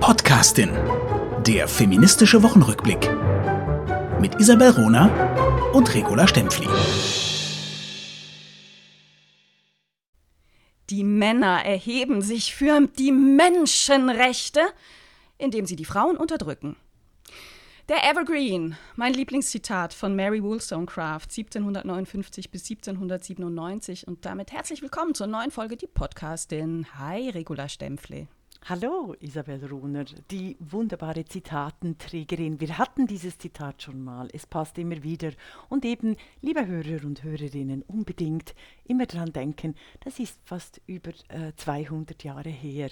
[0.00, 0.70] Podcastin.
[1.46, 3.10] Der feministische Wochenrückblick.
[4.20, 6.68] Mit Isabel Rona und Regula Stempfli.
[10.90, 14.60] Die Männer erheben sich für die Menschenrechte,
[15.38, 16.76] indem sie die Frauen unterdrücken.
[17.88, 24.06] Der Evergreen, mein Lieblingszitat von Mary Wollstonecraft, 1759 bis 1797.
[24.06, 26.86] Und damit herzlich willkommen zur neuen Folge Die Podcastin.
[26.98, 28.28] Hi, Regula Stempfle.
[28.68, 32.60] Hallo, Isabel Runer, die wunderbare Zitatenträgerin.
[32.60, 34.28] Wir hatten dieses Zitat schon mal.
[34.32, 35.30] Es passt immer wieder.
[35.68, 41.52] Und eben, liebe Hörer und Hörerinnen, unbedingt immer daran denken, das ist fast über äh,
[41.56, 42.90] 200 Jahre her.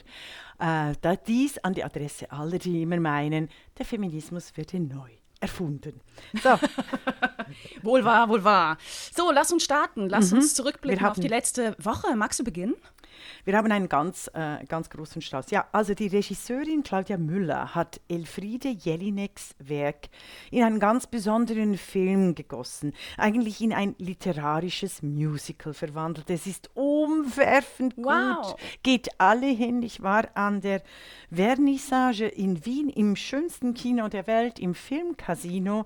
[0.60, 5.10] Äh, da dies an die Adresse aller, die immer meinen, der Feminismus werde neu
[5.40, 6.00] erfunden.
[6.40, 6.50] So.
[7.82, 8.78] wohl wahr, wohl wahr.
[9.12, 10.08] So, lass uns starten.
[10.08, 10.38] Lass mhm.
[10.38, 12.14] uns zurückblicken auf die letzte Woche.
[12.14, 12.76] Magst du beginnen?
[13.44, 15.50] Wir haben einen ganz, äh, ganz großen Strauß.
[15.50, 20.08] Ja, also die Regisseurin Claudia Müller hat Elfriede Jelineks Werk
[20.50, 26.30] in einen ganz besonderen Film gegossen, eigentlich in ein literarisches Musical verwandelt.
[26.30, 28.52] Es ist umwerfend wow.
[28.52, 29.82] gut, geht alle hin.
[29.82, 30.82] Ich war an der
[31.30, 35.84] Vernissage in Wien im schönsten Kino der Welt, im Filmcasino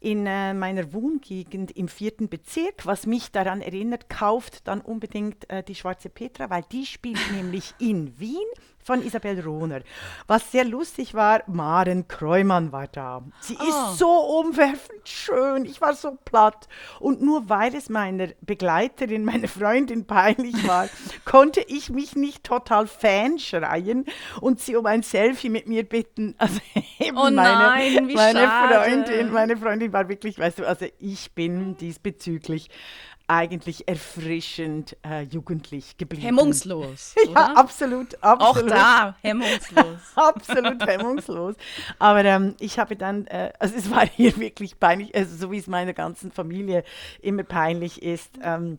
[0.00, 2.86] in äh, meiner Wohngegend im vierten Bezirk.
[2.86, 6.99] Was mich daran erinnert, kauft dann unbedingt äh, die Schwarze Petra, weil die spielt
[7.32, 8.46] nämlich in Wien
[8.82, 9.82] von Isabel Rohner.
[10.26, 13.22] Was sehr lustig war, Maren Kreumann war da.
[13.40, 13.62] Sie oh.
[13.62, 13.94] ist ah.
[13.96, 15.64] so umwerfend schön.
[15.64, 16.68] Ich war so platt.
[16.98, 20.88] Und nur weil es meiner Begleiterin, meiner Freundin peinlich war,
[21.24, 24.06] konnte ich mich nicht total Fan schreien
[24.40, 26.34] und sie um ein Selfie mit mir bitten.
[26.50, 26.60] Also
[26.98, 31.76] eben oh nein, meine, meine Freundin, meine Freundin war wirklich, weißt du, also ich bin
[31.76, 32.70] diesbezüglich
[33.30, 36.26] eigentlich erfrischend äh, jugendlich geblieben.
[36.26, 37.14] Hemmungslos.
[37.28, 38.72] ja, absolut, absolut.
[38.72, 39.98] Auch da, hemmungslos.
[40.16, 41.54] absolut hemmungslos.
[42.00, 45.58] Aber ähm, ich habe dann, äh, also es war hier wirklich peinlich, also so wie
[45.58, 46.82] es meiner ganzen Familie
[47.22, 48.32] immer peinlich ist.
[48.42, 48.78] Ähm,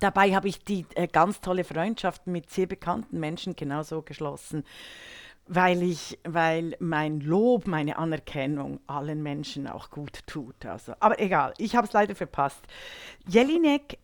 [0.00, 4.64] dabei habe ich die äh, ganz tolle Freundschaft mit sehr bekannten Menschen genauso geschlossen
[5.46, 10.66] weil ich, weil mein Lob, meine Anerkennung allen Menschen auch gut tut.
[10.66, 12.60] Also, aber egal, ich habe es leider verpasst.
[13.28, 13.98] Jelinek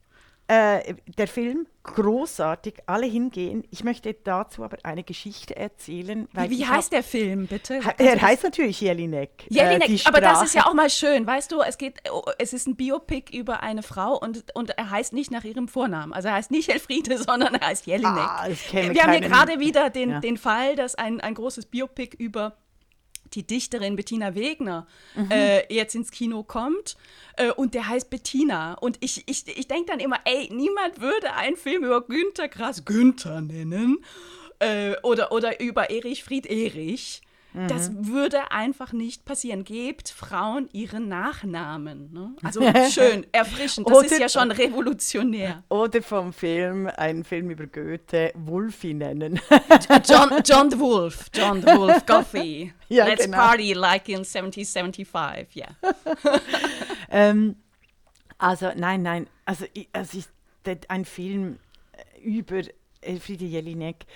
[0.48, 3.64] äh, der Film, großartig, alle hingehen.
[3.70, 6.28] Ich möchte dazu aber eine Geschichte erzählen.
[6.32, 7.80] wie, wie heißt hab, der Film, bitte?
[7.98, 9.30] Er heißt natürlich Jelinek.
[9.50, 12.22] Äh, Jelinek, äh, aber das ist ja auch mal schön, weißt du, es geht, oh,
[12.38, 16.12] es ist ein Biopic über eine Frau und, und er heißt nicht nach ihrem Vornamen.
[16.12, 18.12] Also er heißt nicht Elfriede, sondern er heißt Jelinek.
[18.12, 20.20] Ah, Wir haben hier gerade wieder den, ja.
[20.20, 22.56] den Fall, dass ein, ein großes Biopic über
[23.34, 25.30] die Dichterin Bettina Wegner mhm.
[25.30, 26.96] äh, jetzt ins Kino kommt
[27.36, 28.74] äh, und der heißt Bettina.
[28.74, 32.84] Und ich, ich, ich denke dann immer, ey, niemand würde einen Film über Günther Grass
[32.84, 33.98] Günther nennen
[34.58, 37.22] äh, oder, oder über Erich Fried Erich.
[37.68, 38.06] Das mhm.
[38.08, 39.64] würde einfach nicht passieren.
[39.64, 42.10] Gebt Frauen ihren Nachnamen.
[42.12, 42.34] Ne?
[42.42, 43.88] Also schön, erfrischend.
[43.88, 45.62] Das oder, ist ja schon revolutionär.
[45.68, 49.38] Oder vom Film, einen Film über Goethe, Wolfi nennen.
[50.08, 52.72] John, John the Wolf, John the Wolf, Coffee.
[52.88, 53.36] Ja, Let's genau.
[53.36, 55.66] party like in 1775, ja.
[55.82, 56.40] Yeah.
[57.10, 57.56] ähm,
[58.38, 60.30] also nein, nein, also, also ist
[60.88, 61.58] ein Film
[62.22, 62.62] über
[63.02, 64.06] Elfriede Jelinek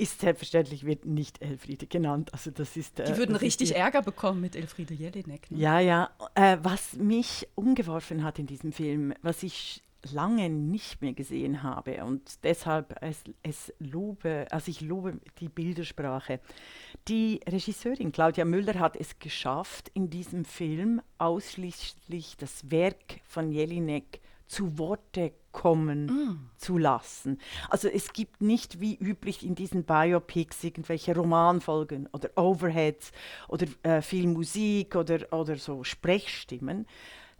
[0.00, 2.32] ist selbstverständlich, wird nicht Elfriede genannt.
[2.32, 5.50] Also das ist, äh, die würden richtig Ärger bekommen mit Elfriede Jelinek.
[5.50, 5.58] Ne?
[5.58, 6.10] Ja, ja.
[6.34, 12.02] Äh, was mich umgeworfen hat in diesem Film, was ich lange nicht mehr gesehen habe
[12.04, 16.40] und deshalb es, es lobe, also ich lobe die Bildersprache.
[17.08, 24.20] Die Regisseurin Claudia Müller hat es geschafft, in diesem Film ausschließlich das Werk von Jelinek
[24.46, 26.50] zu Worte kommen mm.
[26.56, 27.38] zu lassen.
[27.68, 33.12] Also es gibt nicht wie üblich in diesen Biopics irgendwelche Romanfolgen oder Overheads
[33.48, 36.86] oder äh, viel Musik oder, oder so Sprechstimmen,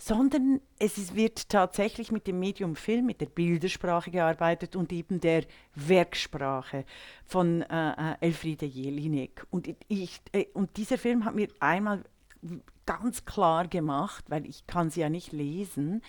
[0.01, 5.21] sondern es ist, wird tatsächlich mit dem Medium Film, mit der Bildersprache gearbeitet und eben
[5.21, 5.45] der
[5.75, 6.85] Werksprache
[7.27, 9.47] von äh, äh Elfriede Jelinek.
[9.51, 12.03] Und, ich, äh, und dieser Film hat mir einmal
[12.87, 16.03] ganz klar gemacht, weil ich kann sie ja nicht lesen,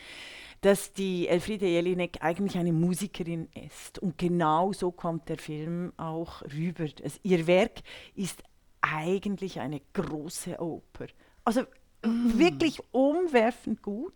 [0.61, 3.99] dass die Elfriede Jelinek eigentlich eine Musikerin ist.
[3.99, 6.85] Und genau so kommt der Film auch rüber.
[7.01, 7.81] Es, ihr Werk
[8.15, 8.43] ist
[8.81, 11.07] eigentlich eine große Oper.
[11.43, 11.61] Also
[12.03, 12.37] mm.
[12.37, 14.13] wirklich umwerfend gut.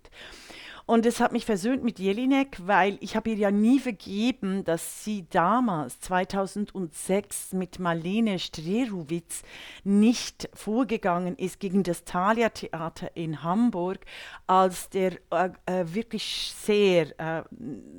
[0.88, 5.04] Und es hat mich versöhnt mit Jelinek, weil ich habe ihr ja nie vergeben, dass
[5.04, 9.42] sie damals, 2006, mit Marlene Strerowitz
[9.84, 14.06] nicht vorgegangen ist gegen das Thalia Theater in Hamburg,
[14.46, 17.44] als der äh, äh, wirklich sehr äh,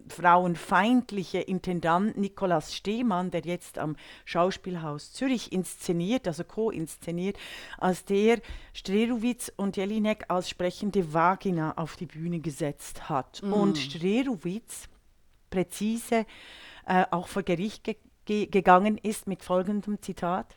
[0.09, 7.37] frauenfeindliche Intendant Nikolaus Stehmann, der jetzt am Schauspielhaus Zürich inszeniert, also co-inszeniert,
[7.79, 8.39] als der
[8.73, 12.75] Strerowitz und Jelinek als sprechende Vagina auf die Bühne gesetzt
[13.08, 13.43] hat.
[13.43, 13.52] Mm.
[13.52, 14.88] Und Strerowitz
[15.50, 16.26] präzise
[16.87, 20.56] äh, auch vor Gericht ge ge gegangen ist mit folgendem Zitat.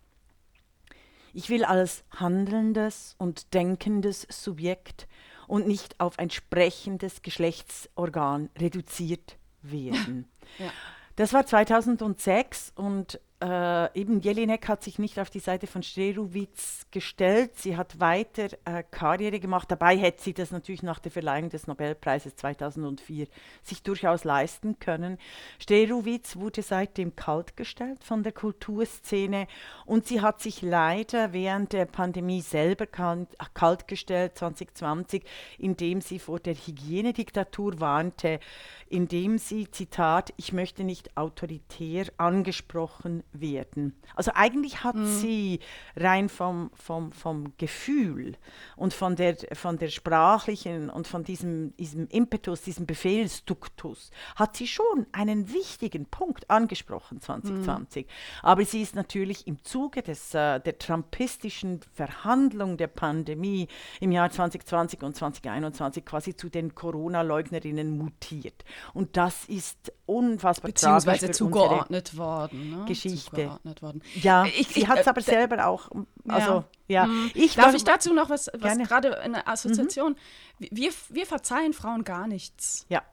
[1.33, 5.07] Ich will als handelndes und denkendes Subjekt
[5.47, 10.27] und nicht auf ein sprechendes Geschlechtsorgan reduziert werden.
[10.57, 10.71] ja.
[11.15, 16.85] Das war 2006 und äh, eben Jelinek hat sich nicht auf die Seite von Strerowitz
[16.91, 17.55] gestellt.
[17.55, 19.71] Sie hat weiter äh, Karriere gemacht.
[19.71, 23.27] Dabei hätte sie das natürlich nach der Verleihung des Nobelpreises 2004
[23.63, 25.17] sich durchaus leisten können.
[25.57, 29.47] Strerowitz wurde seitdem kaltgestellt von der Kulturszene
[29.85, 35.23] und sie hat sich leider während der Pandemie selber kaltgestellt 2020,
[35.57, 38.41] indem sie vor der Hygienediktatur warnte,
[38.89, 43.95] indem sie, Zitat, ich möchte nicht autoritär angesprochen werden.
[44.15, 45.05] Also eigentlich hat mhm.
[45.05, 45.59] sie
[45.95, 48.35] rein vom, vom, vom Gefühl
[48.75, 54.67] und von der, von der sprachlichen und von diesem, diesem Impetus, diesem Befehlsduktus, hat sie
[54.67, 58.05] schon einen wichtigen Punkt angesprochen 2020.
[58.05, 58.09] Mhm.
[58.41, 63.67] Aber sie ist natürlich im Zuge des, äh, der trumpistischen Verhandlung der Pandemie
[63.99, 68.63] im Jahr 2020 und 2021 quasi zu den Corona-Leugnerinnen mutiert.
[68.93, 72.69] Und das ist unfassbar Beziehungsweise zugeordnet worden.
[72.71, 72.85] Ne?
[72.85, 73.18] Geschichte.
[73.19, 74.01] Zugeordnet worden.
[74.15, 75.89] Ja, ich, sie hat es aber äh, selber auch.
[76.27, 77.03] Also, ja.
[77.03, 77.05] ja.
[77.05, 77.31] Mhm.
[77.33, 80.15] Ich Darf ich dazu noch was, was gerade eine Assoziation?
[80.59, 80.67] Mhm.
[80.71, 82.85] Wir, wir verzeihen Frauen gar nichts.
[82.89, 83.03] Ja.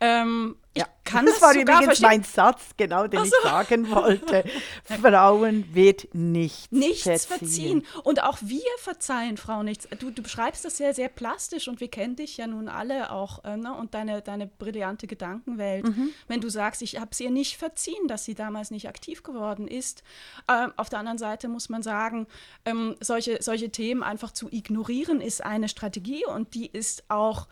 [0.00, 0.86] Ähm, ja.
[1.04, 3.26] das war übrigens mein Satz, genau, den so.
[3.26, 4.44] ich sagen wollte.
[4.84, 7.26] Frauen wird nichts, nichts verziehen.
[7.26, 7.86] verziehen.
[8.04, 9.88] Und auch wir verzeihen Frauen nichts.
[9.98, 13.44] Du, du beschreibst das sehr, sehr plastisch und wir kennen dich ja nun alle auch
[13.44, 13.74] äh, ne?
[13.74, 15.88] und deine, deine brillante Gedankenwelt.
[15.88, 16.10] Mhm.
[16.28, 19.66] Wenn du sagst, ich habe es ihr nicht verziehen, dass sie damals nicht aktiv geworden
[19.66, 20.04] ist.
[20.46, 22.28] Äh, auf der anderen Seite muss man sagen,
[22.64, 27.48] ähm, solche, solche Themen einfach zu ignorieren ist eine Strategie und die ist auch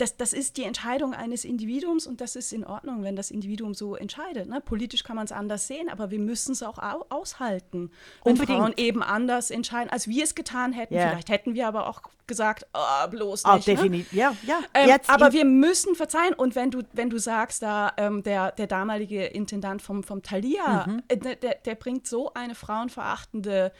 [0.00, 3.74] das, das ist die Entscheidung eines Individuums und das ist in Ordnung, wenn das Individuum
[3.74, 4.48] so entscheidet.
[4.48, 4.60] Ne?
[4.60, 7.90] Politisch kann man es anders sehen, aber wir müssen es auch au aushalten,
[8.24, 8.58] wenn Unbedingt.
[8.58, 10.94] Frauen eben anders entscheiden, als wir es getan hätten.
[10.94, 11.10] Yeah.
[11.10, 13.68] Vielleicht hätten wir aber auch gesagt, oh, bloß ah, nicht.
[13.68, 14.18] Oh, definitiv, ne?
[14.18, 14.60] ja, ja.
[14.72, 16.32] Ähm, aber wir müssen verzeihen.
[16.32, 20.86] Und wenn du, wenn du sagst, da ähm, der, der damalige Intendant vom, vom Thalia,
[20.86, 21.02] mhm.
[21.08, 23.72] äh, der, der bringt so eine frauenverachtende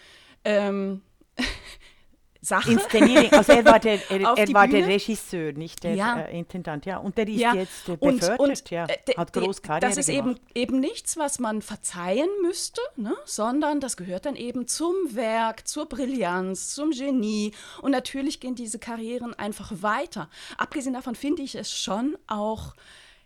[0.45, 1.03] ähm,
[2.41, 2.73] Sache.
[2.73, 3.33] Inszenierung.
[3.33, 6.21] Also er war der, er, er war der Regisseur, nicht der ja.
[6.21, 6.87] äh, Intendant.
[6.87, 7.55] Ja, und der ist ja.
[7.55, 11.17] jetzt äh, befördert, und, und, ja, äh, hat groß Karriere Das ist eben, eben nichts,
[11.17, 13.15] was man verzeihen müsste, ne?
[13.25, 17.53] sondern das gehört dann eben zum Werk, zur Brillanz, zum Genie.
[17.83, 20.31] Und natürlich gehen diese Karrieren einfach weiter.
[20.57, 22.75] Abgesehen davon finde ich es schon auch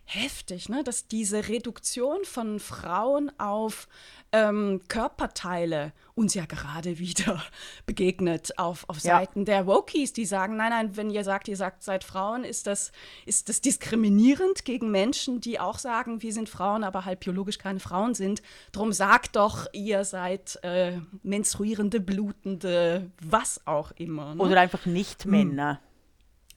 [0.05, 0.85] heftig, ne?
[0.85, 3.89] dass diese Reduktion von Frauen auf
[4.33, 7.43] ähm, Körperteile uns ja gerade wieder
[7.87, 9.45] begegnet auf, auf Seiten ja.
[9.45, 12.93] der Wokies, die sagen, nein, nein, wenn ihr sagt, ihr sagt, seid Frauen, ist das,
[13.27, 17.81] ist das diskriminierend gegen Menschen, die auch sagen, wir sind Frauen, aber halt biologisch keine
[17.81, 18.43] Frauen sind.
[18.73, 24.35] Drum sagt doch, ihr seid äh, menstruierende, blutende, was auch immer.
[24.35, 24.43] Ne?
[24.43, 25.31] Oder einfach nicht hm.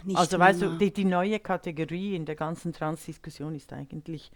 [0.03, 0.07] Männer.
[0.07, 0.49] Nicht also Männer.
[0.49, 4.31] weißt du, die, die neue Kategorie in der ganzen Transdiskussion ist eigentlich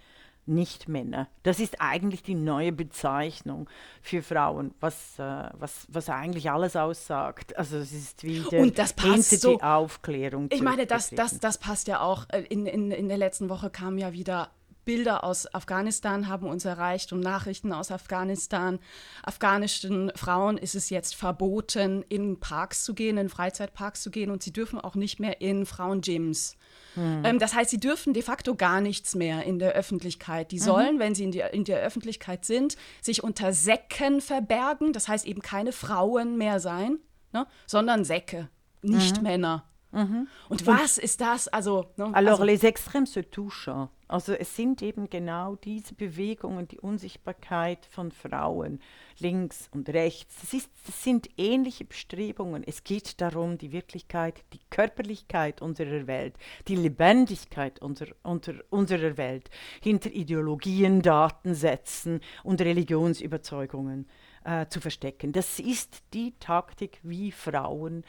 [0.46, 1.28] nicht-Männer.
[1.44, 3.70] Das ist eigentlich die neue Bezeichnung
[4.02, 7.56] für Frauen, was, äh, was, was eigentlich alles aussagt.
[7.58, 9.58] Also es ist wieder Und das passt so.
[9.58, 10.50] die Aufklärung.
[10.52, 12.26] Ich meine, das, das, das passt ja auch.
[12.30, 14.50] Äh, in, in, in der letzten Woche kam ja wieder
[14.86, 18.80] Bilder aus Afghanistan haben uns erreicht und Nachrichten aus Afghanistan.
[19.24, 24.42] Afghanischen Frauen ist es jetzt verboten, in Parks zu gehen, in Freizeitparks zu gehen und
[24.42, 26.58] sie dürfen auch nicht mehr in Frauengyms.
[26.96, 27.24] Hm.
[27.24, 30.52] Ähm, das heißt, sie dürfen de facto gar nichts mehr in der Öffentlichkeit.
[30.52, 30.64] Die mhm.
[30.64, 31.00] sollen, mhm.
[31.00, 34.94] wenn sie in, die, in der Öffentlichkeit sind, sich unter Säcken verbergen.
[34.94, 37.00] Das heißt eben keine Frauen mehr sein,
[37.34, 37.48] ne?
[37.68, 38.50] sondern Säcke,
[38.82, 39.24] nicht mhm.
[39.24, 39.71] Männer.
[39.92, 40.28] Mhm.
[40.50, 41.48] Und was ist das?
[41.48, 42.06] Also, ne?
[42.14, 43.90] Alors, also, les extrêmes se touchent.
[44.12, 48.82] Also es sind eben genau diese Bewegungen, die Unsichtbarkeit von Frauen,
[49.20, 50.36] links und rechts.
[50.42, 52.62] Das, ist, das sind ähnliche Bestrebungen.
[52.66, 56.36] Es geht darum, die Wirklichkeit, die Körperlichkeit unserer Welt,
[56.68, 59.50] die Lebendigkeit unserer, unter, unserer Welt
[59.82, 64.10] hinter Ideologien, Datensätzen und Religionsüberzeugungen
[64.44, 65.32] äh, zu verstecken.
[65.32, 68.04] Das ist die Taktik, wie Frauen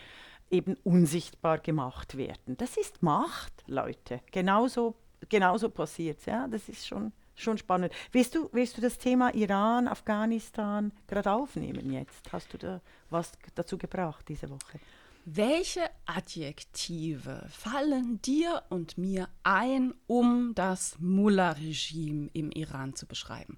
[0.52, 2.56] eben unsichtbar gemacht werden.
[2.58, 4.20] Das ist Macht, Leute.
[4.30, 4.94] Genauso,
[5.28, 6.26] genauso passiert es.
[6.26, 6.46] Ja?
[6.46, 7.92] Das ist schon, schon spannend.
[8.12, 12.32] Willst du, willst du das Thema Iran, Afghanistan gerade aufnehmen jetzt?
[12.32, 12.80] Hast du da
[13.10, 14.78] was dazu gebracht diese Woche?
[15.24, 23.56] Welche Adjektive fallen dir und mir ein, um das Mullah-Regime im Iran zu beschreiben?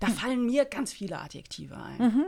[0.00, 0.14] Da hm.
[0.14, 1.98] fallen mir ganz viele Adjektive ein.
[1.98, 2.26] Mhm.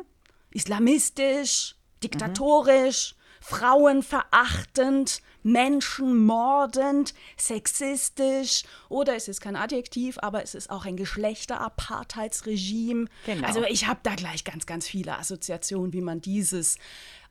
[0.53, 3.20] Islamistisch, diktatorisch, mhm.
[3.41, 13.07] Frauenverachtend, menschenmordend, sexistisch oder es ist kein Adjektiv, aber es ist auch ein Geschlechterapartheidsregime.
[13.27, 13.47] Genau.
[13.47, 16.79] Also ich habe da gleich ganz, ganz viele Assoziationen, wie man dieses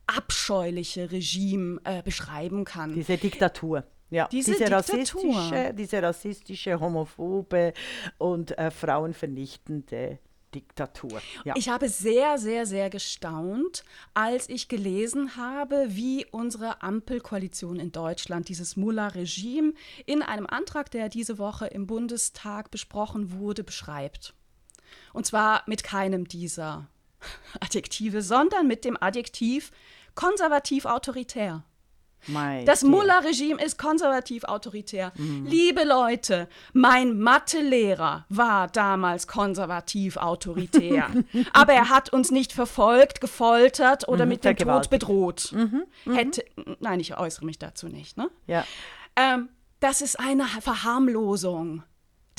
[0.07, 2.93] abscheuliche Regime äh, beschreiben kann.
[2.93, 3.83] Diese Diktatur.
[4.11, 7.73] Ja, diese, diese rassistische, diese rassistische, homophobe
[8.17, 10.17] und äh, frauenvernichtende
[10.53, 11.21] Diktatur.
[11.45, 11.53] Ja.
[11.55, 18.49] Ich habe sehr, sehr, sehr gestaunt, als ich gelesen habe, wie unsere Ampelkoalition in Deutschland
[18.49, 19.73] dieses Mullah-Regime
[20.05, 24.33] in einem Antrag, der diese Woche im Bundestag besprochen wurde, beschreibt.
[25.13, 26.87] Und zwar mit keinem dieser
[27.59, 29.71] Adjektive, sondern mit dem Adjektiv
[30.15, 31.63] konservativ-autoritär.
[32.65, 35.11] Das Mullah-Regime ist konservativ-autoritär.
[35.15, 35.45] Mhm.
[35.45, 41.09] Liebe Leute, mein Mathelehrer war damals konservativ-autoritär.
[41.53, 45.51] aber er hat uns nicht verfolgt, gefoltert oder mhm, mit dem Tod bedroht.
[45.53, 46.43] Mhm, mhm, Hätte,
[46.79, 48.17] nein, ich äußere mich dazu nicht.
[48.17, 48.29] Ne?
[48.47, 48.65] Ja.
[49.15, 49.49] Ähm,
[49.79, 51.83] das ist eine Verharmlosung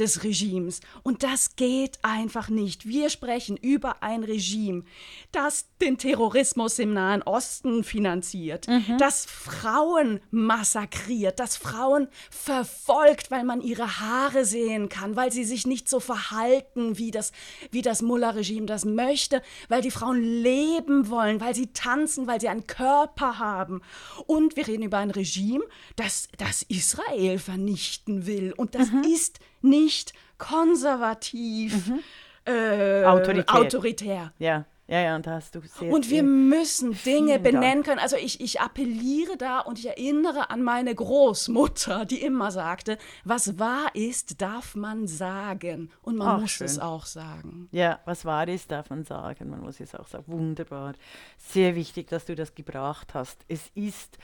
[0.01, 0.81] des Regimes.
[1.03, 2.87] Und das geht einfach nicht.
[2.87, 4.85] Wir sprechen über ein Regime,
[5.33, 8.97] das den Terrorismus im Nahen Osten finanziert, mhm.
[8.99, 15.67] das Frauen massakriert, das Frauen verfolgt, weil man ihre Haare sehen kann, weil sie sich
[15.67, 17.33] nicht so verhalten, wie das,
[17.71, 22.49] wie das Mullah-Regime das möchte, weil die Frauen leben wollen, weil sie tanzen, weil sie
[22.49, 23.83] einen Körper haben.
[24.27, 25.65] Und wir reden über ein Regime,
[25.97, 28.53] das, das Israel vernichten will.
[28.57, 29.05] Und das mhm.
[29.05, 32.01] ist nicht konservativ, mhm.
[32.45, 33.55] äh, autoritär.
[33.55, 34.33] autoritär.
[34.39, 34.67] Ja.
[34.91, 35.93] Ja, ja, und da hast du sehr.
[35.93, 38.01] Und wir müssen Dinge benennen können.
[38.01, 43.61] Also ich, ich appelliere da und ich erinnere an meine Großmutter, die immer sagte, was
[43.61, 45.93] wahr ist, darf man sagen.
[46.03, 46.67] Und man Ach, muss schön.
[46.67, 47.69] es auch sagen.
[47.71, 49.49] Ja, was wahr ist, darf man sagen.
[49.49, 50.25] Man muss es auch sagen.
[50.27, 50.95] Wunderbar.
[51.39, 53.45] Sehr wichtig, dass du das gebracht hast.
[53.47, 54.19] Es ist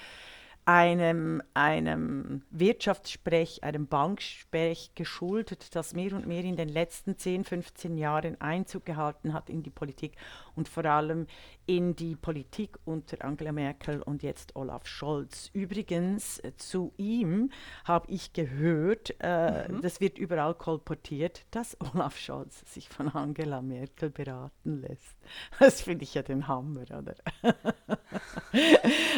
[0.67, 7.97] einem, einem Wirtschaftssprech, einem Banksprech geschuldet, das mehr und mehr in den letzten 10, 15
[7.97, 10.17] Jahren Einzug gehalten hat in die Politik
[10.57, 11.27] und vor allem
[11.67, 15.51] in die Politik unter Angela Merkel und jetzt Olaf Scholz.
[15.53, 17.51] Übrigens, äh, zu ihm
[17.85, 19.83] habe ich gehört, äh, mhm.
[19.83, 25.17] das wird überall kolportiert, dass Olaf Scholz sich von Angela Merkel beraten lässt.
[25.59, 27.15] Das finde ich ja den Hammer, oder?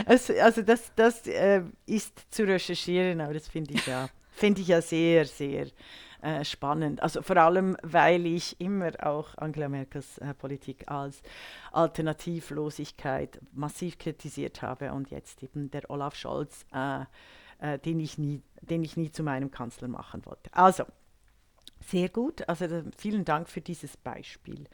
[0.06, 4.68] also, also das, das äh, ist zu recherchieren, aber das finde ich ja, finde ich
[4.68, 5.66] ja sehr, sehr
[6.22, 7.02] äh, spannend.
[7.02, 11.22] Also vor allem, weil ich immer auch Angela Merkels äh, Politik als
[11.72, 17.02] Alternativlosigkeit massiv kritisiert habe und jetzt eben der Olaf Scholz, äh,
[17.60, 20.50] äh den, ich nie, den ich nie zu meinem Kanzler machen wollte.
[20.52, 20.84] Also,
[21.86, 22.48] sehr gut.
[22.48, 22.66] Also
[22.96, 24.64] vielen Dank für dieses Beispiel.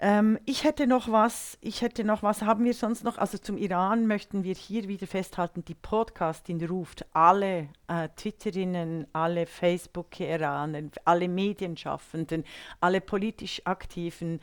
[0.00, 3.56] Ähm, ich hätte noch was, ich hätte noch was, haben wir sonst noch, also zum
[3.56, 11.28] Iran möchten wir hier wieder festhalten, die Podcastin ruft alle äh, Twitterinnen, alle Facebook-Iraner, alle
[11.28, 12.44] Medienschaffenden,
[12.80, 14.40] alle politisch Aktiven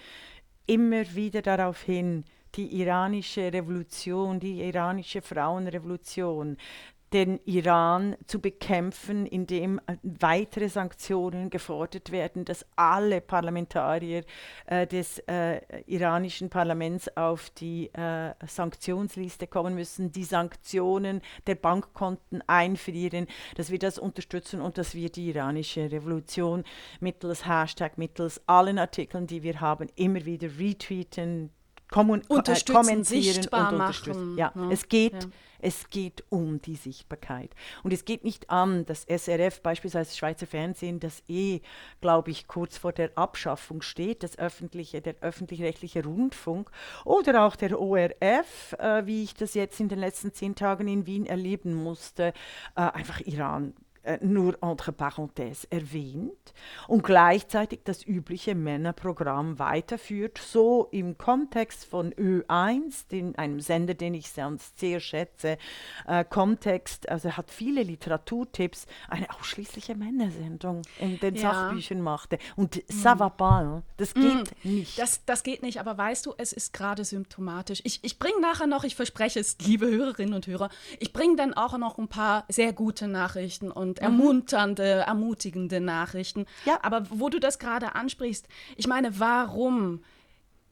[0.68, 2.24] immer wieder darauf hin,
[2.56, 6.58] die iranische Revolution, die iranische Frauenrevolution,
[7.14, 14.24] den Iran zu bekämpfen, indem äh, weitere Sanktionen gefordert werden, dass alle Parlamentarier
[14.66, 22.42] äh, des äh, iranischen Parlaments auf die äh, Sanktionsliste kommen müssen, die Sanktionen der Bankkonten
[22.48, 26.64] einfrieren, dass wir das unterstützen und dass wir die iranische Revolution
[27.02, 31.52] mittels Hashtag, mittels allen Artikeln, die wir haben, immer wieder retweeten,
[31.92, 34.38] kommun äh, kommentieren und unterstützen.
[34.38, 35.14] Ja, ja, es geht.
[35.14, 35.30] Ja
[35.62, 37.52] es geht um die Sichtbarkeit.
[37.84, 41.62] Und es geht nicht an, dass SRF, beispielsweise das Schweizer Fernsehen, das eh,
[42.02, 46.72] glaube ich, kurz vor der Abschaffung steht, das öffentliche, der öffentlich-rechtliche Rundfunk
[47.06, 51.06] oder auch der ORF, äh, wie ich das jetzt in den letzten zehn Tagen in
[51.06, 52.34] Wien erleben musste,
[52.76, 53.74] äh, einfach Iran
[54.22, 56.54] nur entre parenthèses erwähnt
[56.88, 64.14] und gleichzeitig das übliche Männerprogramm weiterführt, so im Kontext von Ö1, den, einem Sender, den
[64.14, 65.58] ich sonst sehr schätze,
[66.08, 71.42] äh, Kontext, also hat viele Literaturtipps, eine ausschließliche Männersendung in den ja.
[71.54, 72.38] Sachbüchern machte.
[72.56, 72.92] Und mm.
[72.92, 74.68] ça va pas, das geht mm.
[74.68, 75.00] nicht.
[75.00, 77.82] Das, das geht nicht, aber weißt du, es ist gerade symptomatisch.
[77.84, 81.54] Ich, ich bringe nachher noch, ich verspreche es, liebe Hörerinnen und Hörer, ich bringe dann
[81.54, 84.06] auch noch ein paar sehr gute Nachrichten und mhm.
[84.06, 86.46] ermunternde, ermutigende Nachrichten.
[86.66, 86.80] Ja.
[86.82, 90.02] Aber wo du das gerade ansprichst, ich meine, warum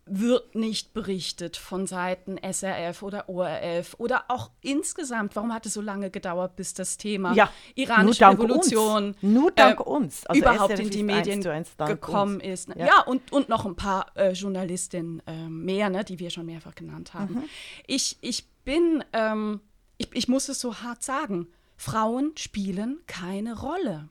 [0.09, 5.81] wird nicht berichtet von Seiten SRF oder ORF oder auch insgesamt, warum hat es so
[5.81, 9.17] lange gedauert, bis das Thema ja, iranische nur Revolution uns.
[9.21, 11.41] nur dank äh, uns also überhaupt SRF in die Medien
[11.77, 12.43] gekommen uns.
[12.43, 12.69] ist.
[12.69, 16.45] Ja, ja und, und noch ein paar äh, Journalistinnen äh, mehr, ne, die wir schon
[16.45, 17.35] mehrfach genannt haben.
[17.35, 17.43] Mhm.
[17.85, 19.61] Ich, ich bin, ähm,
[19.97, 21.47] ich, ich muss es so hart sagen,
[21.79, 24.09] Frauen spielen keine Rolle.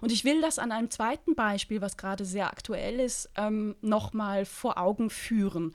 [0.00, 4.44] Und ich will das an einem zweiten Beispiel, was gerade sehr aktuell ist, ähm, nochmal
[4.44, 5.74] vor Augen führen.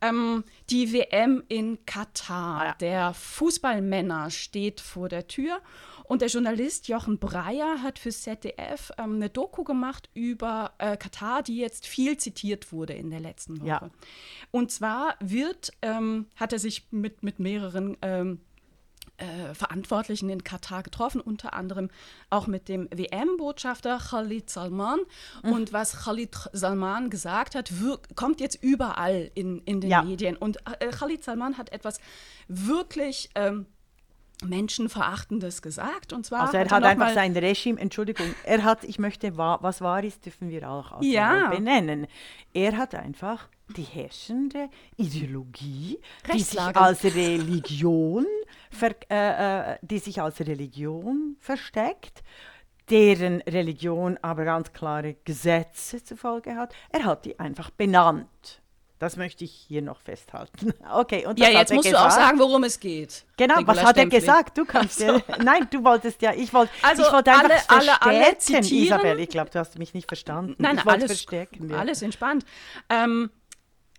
[0.00, 5.60] Ähm, die WM in Katar, ah, der Fußballmänner steht vor der Tür
[6.04, 11.42] und der Journalist Jochen Breyer hat für ZDF ähm, eine Doku gemacht über äh, Katar,
[11.42, 13.68] die jetzt viel zitiert wurde in der letzten Woche.
[13.68, 13.90] Ja.
[14.52, 18.40] Und zwar wird, ähm, hat er sich mit, mit mehreren ähm,
[19.18, 21.90] äh, Verantwortlichen in Katar getroffen, unter anderem
[22.30, 25.00] auch mit dem WM-Botschafter Khalid Salman.
[25.42, 25.52] Mhm.
[25.52, 27.72] Und was Khalid Salman gesagt hat,
[28.14, 30.02] kommt jetzt überall in, in den ja.
[30.02, 30.36] Medien.
[30.36, 32.00] Und äh, Khalid Salman hat etwas
[32.48, 33.66] wirklich ähm,
[34.44, 36.12] Menschenverachtendes gesagt.
[36.12, 39.80] Und zwar also er hat, hat einfach sein Regime, Entschuldigung, er hat, ich möchte, was
[39.80, 41.48] wahr ist, dürfen wir auch ja.
[41.48, 42.06] benennen.
[42.52, 45.98] Er hat einfach die herrschende Ideologie,
[46.32, 48.26] die sich als Religion,
[48.80, 52.22] äh, äh, die sich als Religion versteckt,
[52.90, 56.74] deren Religion aber ganz klare Gesetze zur Folge hat.
[56.90, 58.62] Er hat die einfach benannt.
[58.98, 60.72] Das möchte ich hier noch festhalten.
[60.92, 62.04] Okay, und ja, jetzt musst gesagt.
[62.04, 63.24] du auch sagen, worum es geht.
[63.36, 64.16] Genau, Regula was hat Stempfli.
[64.16, 64.56] er gesagt?
[64.56, 65.04] Du kannst so.
[65.04, 68.84] ja, Nein, du wolltest ja, ich wollte also ich wollte alle, einfach alle, alle zitieren.
[68.84, 70.54] Isabel, ich glaube, du hast mich nicht verstanden.
[70.58, 71.68] Nein, ich alles, verstärken.
[71.68, 71.78] Ja.
[71.78, 72.44] alles entspannt.
[72.88, 73.30] Ähm,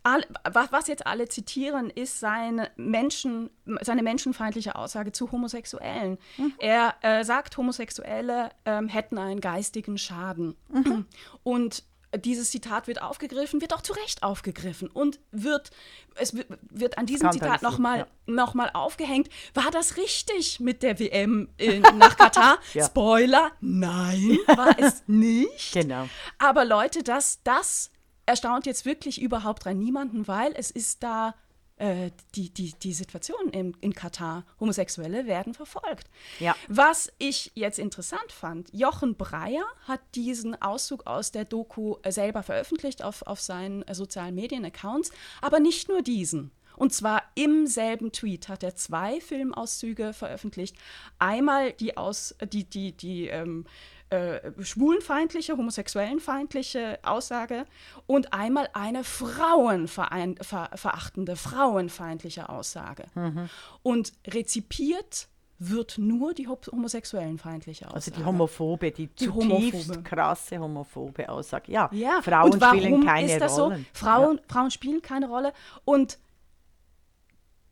[0.03, 3.49] all, was jetzt alle zitieren, ist seine, Menschen,
[3.81, 6.17] seine menschenfeindliche Aussage zu Homosexuellen.
[6.37, 6.53] Mhm.
[6.59, 10.55] Er äh, sagt, Homosexuelle äh, hätten einen geistigen Schaden.
[10.69, 11.05] Mhm.
[11.43, 11.83] Und
[12.15, 15.71] dieses Zitat wird aufgegriffen, wird auch zu Recht aufgegriffen und wird,
[16.15, 18.07] es wird an diesem Zitat nochmal ja.
[18.25, 19.29] noch aufgehängt.
[19.53, 22.59] War das richtig mit der WM in, nach Katar?
[22.73, 22.85] ja.
[22.85, 25.73] Spoiler, nein, war es nicht.
[25.73, 26.07] Genau.
[26.37, 27.91] Aber Leute, das, das
[28.25, 31.35] erstaunt jetzt wirklich überhaupt rein niemanden, weil es ist da
[31.77, 34.45] äh, die, die, die Situation in, in Katar.
[34.59, 36.09] Homosexuelle werden verfolgt.
[36.39, 36.55] Ja.
[36.67, 42.43] Was ich jetzt interessant fand, Jochen Breyer hat diesen Auszug aus der Doku äh, selber
[42.43, 46.51] veröffentlicht auf, auf seinen äh, sozialen Medien-Accounts, aber nicht nur diesen.
[46.77, 50.75] Und zwar im selben Tweet hat er zwei Filmauszüge veröffentlicht.
[51.17, 53.65] Einmal die aus, die, die, die ähm,
[54.09, 57.65] äh, schwulenfeindliche, homosexuellenfeindliche Aussage
[58.05, 63.07] und einmal eine frauenverachtende, frauenfeindliche Aussage.
[63.15, 63.49] Mhm.
[63.83, 65.27] Und rezipiert
[65.59, 67.95] wird nur die homosexuellenfeindliche Aussage.
[67.95, 70.03] Also die homophobe, die, die zutiefst homophobe.
[70.03, 71.71] krasse homophobe Aussage.
[71.71, 72.21] Ja, ja.
[72.21, 73.85] Frauen spielen keine ist das Rollen.
[73.93, 73.99] So?
[73.99, 74.43] Frauen, ja.
[74.47, 75.51] Frauen spielen keine Rolle
[75.83, 76.19] und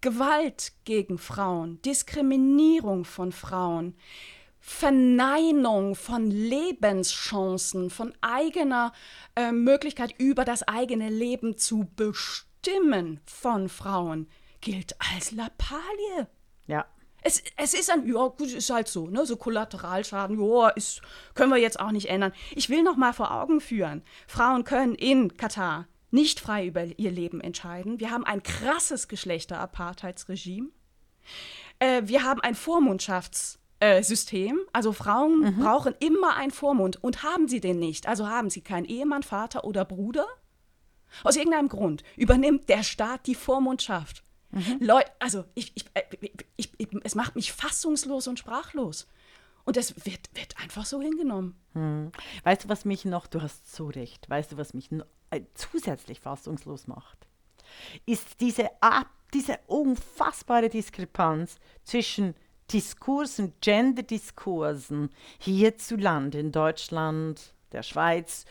[0.02, 3.96] Gewalt gegen Frauen, Diskriminierung von Frauen,
[4.68, 8.94] Verneinung von Lebenschancen, von eigener
[9.36, 14.28] äh, Möglichkeit über das eigene Leben zu bestimmen von Frauen
[14.62, 16.28] gilt als Lappalie.
[16.66, 16.84] Ja.
[17.22, 21.04] Es, es ist ein, ja, gut, ist halt so, ne, so Kollateralschaden, ja, ist,
[21.36, 22.34] können wir jetzt auch nicht ändern.
[22.56, 27.12] Ich will noch mal vor Augen führen, Frauen können in Katar nicht frei über ihr
[27.12, 28.00] Leben entscheiden.
[28.00, 30.70] Wir haben ein krasses Geschlechterapartheidsregime.
[31.78, 34.60] Äh, wir haben ein Vormundschafts- äh, System.
[34.74, 35.60] Also Frauen mhm.
[35.60, 38.08] brauchen immer einen Vormund und haben sie den nicht.
[38.08, 40.28] Also haben sie keinen Ehemann, Vater oder Bruder.
[41.24, 44.24] Aus irgendeinem Grund übernimmt der Staat die Vormundschaft.
[44.52, 44.78] Mhm.
[44.80, 46.04] Leute, also ich, ich, äh,
[46.56, 49.08] ich, ich, es macht mich fassungslos und sprachlos.
[49.66, 51.60] Und es wird, wird einfach so hingenommen.
[51.74, 52.12] Hm.
[52.44, 55.42] Weißt du, was mich noch, du hast so recht, weißt du, was mich noch, äh,
[55.56, 57.28] zusätzlich fassungslos macht?
[58.06, 58.70] Ist diese,
[59.34, 62.36] diese unfassbare Diskrepanz zwischen
[62.72, 68.46] Diskursen, Gender-Diskursen hierzulande, in Deutschland, der Schweiz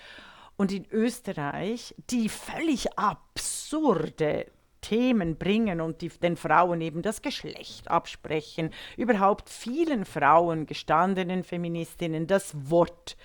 [0.56, 4.46] und in Österreich, die völlig absurde
[4.80, 12.26] Themen bringen und die, den Frauen eben das Geschlecht absprechen, überhaupt vielen Frauen, gestandenen Feministinnen,
[12.26, 13.16] das Wort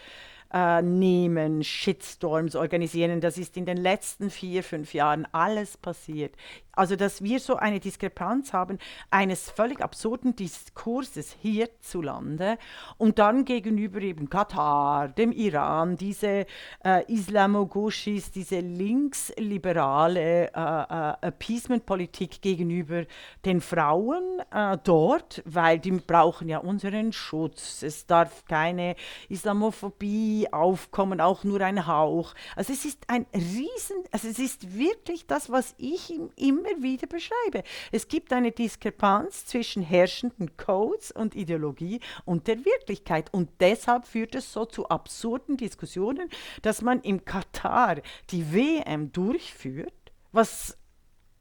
[0.53, 3.19] äh, nehmen, Shitstorms organisieren.
[3.19, 6.33] Das ist in den letzten vier, fünf Jahren alles passiert.
[6.79, 8.77] Also, dass wir so eine Diskrepanz haben
[9.11, 12.57] eines völlig absurden Diskurses hierzulande
[12.97, 16.45] und dann gegenüber eben Katar, dem Iran, diese
[16.85, 23.03] äh, Islamogushis, diese linksliberale äh, äh, Appeasement-Politik gegenüber
[23.43, 27.83] den Frauen äh, dort, weil die brauchen ja unseren Schutz.
[27.83, 28.95] Es darf keine
[29.27, 32.33] Islamophobie aufkommen, auch nur ein Hauch.
[32.55, 37.07] Also es ist ein Riesen, also es ist wirklich das, was ich immer immer wieder
[37.07, 37.63] beschreibe.
[37.91, 43.33] Es gibt eine Diskrepanz zwischen herrschenden Codes und Ideologie und der Wirklichkeit.
[43.33, 46.29] Und deshalb führt es so zu absurden Diskussionen,
[46.61, 47.97] dass man im Katar
[48.31, 49.93] die WM durchführt,
[50.31, 50.77] was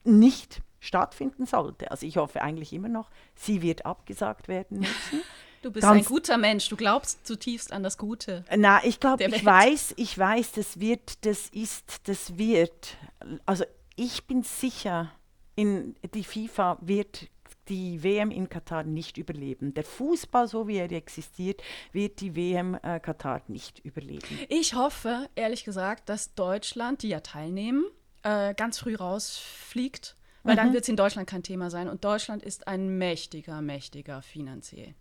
[0.04, 1.90] nicht stattfinden sollte.
[1.90, 5.22] Also ich hoffe eigentlich immer noch, sie wird abgesagt werden müssen.
[5.60, 8.44] Du bist Ganz ein guter Mensch, du glaubst zutiefst an das Gute.
[8.56, 12.96] Na, ich glaube, ich weiß, ich weiß, das wird, das ist, das wird.
[13.44, 13.64] Also
[13.98, 15.12] ich bin sicher,
[15.56, 17.28] in die FIFA wird
[17.68, 19.74] die WM in Katar nicht überleben.
[19.74, 24.38] Der Fußball, so wie er existiert, wird die WM äh, Katar nicht überleben.
[24.48, 27.84] Ich hoffe, ehrlich gesagt, dass Deutschland, die ja teilnehmen,
[28.22, 30.58] äh, ganz früh rausfliegt, weil mhm.
[30.58, 31.88] dann wird es in Deutschland kein Thema sein.
[31.88, 34.94] Und Deutschland ist ein mächtiger, mächtiger finanziell.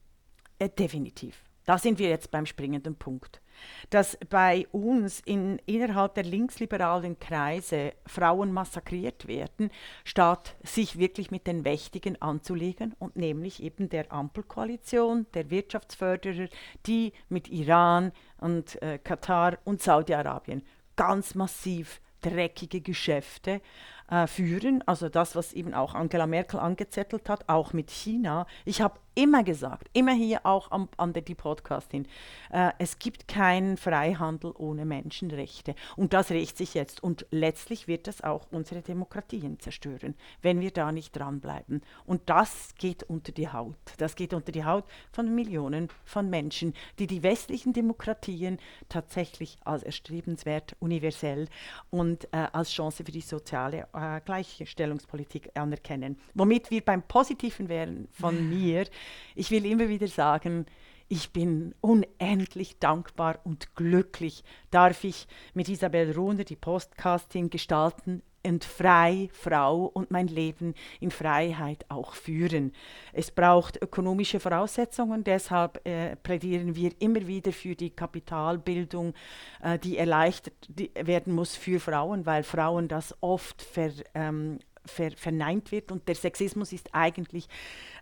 [0.59, 1.43] Äh, definitiv.
[1.65, 3.41] Da sind wir jetzt beim springenden Punkt
[3.89, 9.71] dass bei uns in, innerhalb der linksliberalen Kreise Frauen massakriert werden,
[10.03, 16.47] statt sich wirklich mit den Mächtigen anzulegen und nämlich eben der Ampelkoalition, der Wirtschaftsförderer,
[16.85, 20.63] die mit Iran und äh, Katar und Saudi-Arabien
[20.95, 23.61] ganz massiv dreckige Geschäfte
[24.09, 24.83] äh, führen.
[24.87, 28.45] Also das, was eben auch Angela Merkel angezettelt hat, auch mit China.
[28.65, 32.07] Ich habe immer gesagt, immer hier auch am, an der die Podcastin,
[32.51, 35.73] äh, es gibt keinen Freihandel ohne Menschenrechte.
[35.95, 37.01] Und das rächt sich jetzt.
[37.01, 41.81] Und letztlich wird das auch unsere Demokratien zerstören, wenn wir da nicht dranbleiben.
[42.05, 43.75] Und das geht unter die Haut.
[43.97, 49.81] Das geht unter die Haut von Millionen von Menschen, die die westlichen Demokratien tatsächlich als
[49.81, 51.47] erstrebenswert, universell
[51.89, 56.17] und äh, als Chance für die soziale äh, Gleichstellungspolitik anerkennen.
[56.33, 58.87] Womit wir beim Positiven wären von mir,
[59.35, 60.65] ich will immer wieder sagen,
[61.09, 68.63] ich bin unendlich dankbar und glücklich, darf ich mit Isabel Ruhner die Postcasting gestalten und
[68.63, 72.73] frei Frau und mein Leben in Freiheit auch führen.
[73.13, 79.13] Es braucht ökonomische Voraussetzungen, deshalb äh, plädieren wir immer wieder für die Kapitalbildung,
[79.61, 80.53] äh, die erleichtert
[80.99, 86.15] werden muss für Frauen, weil Frauen das oft ver, ähm, ver, verneint wird und der
[86.15, 87.47] Sexismus ist eigentlich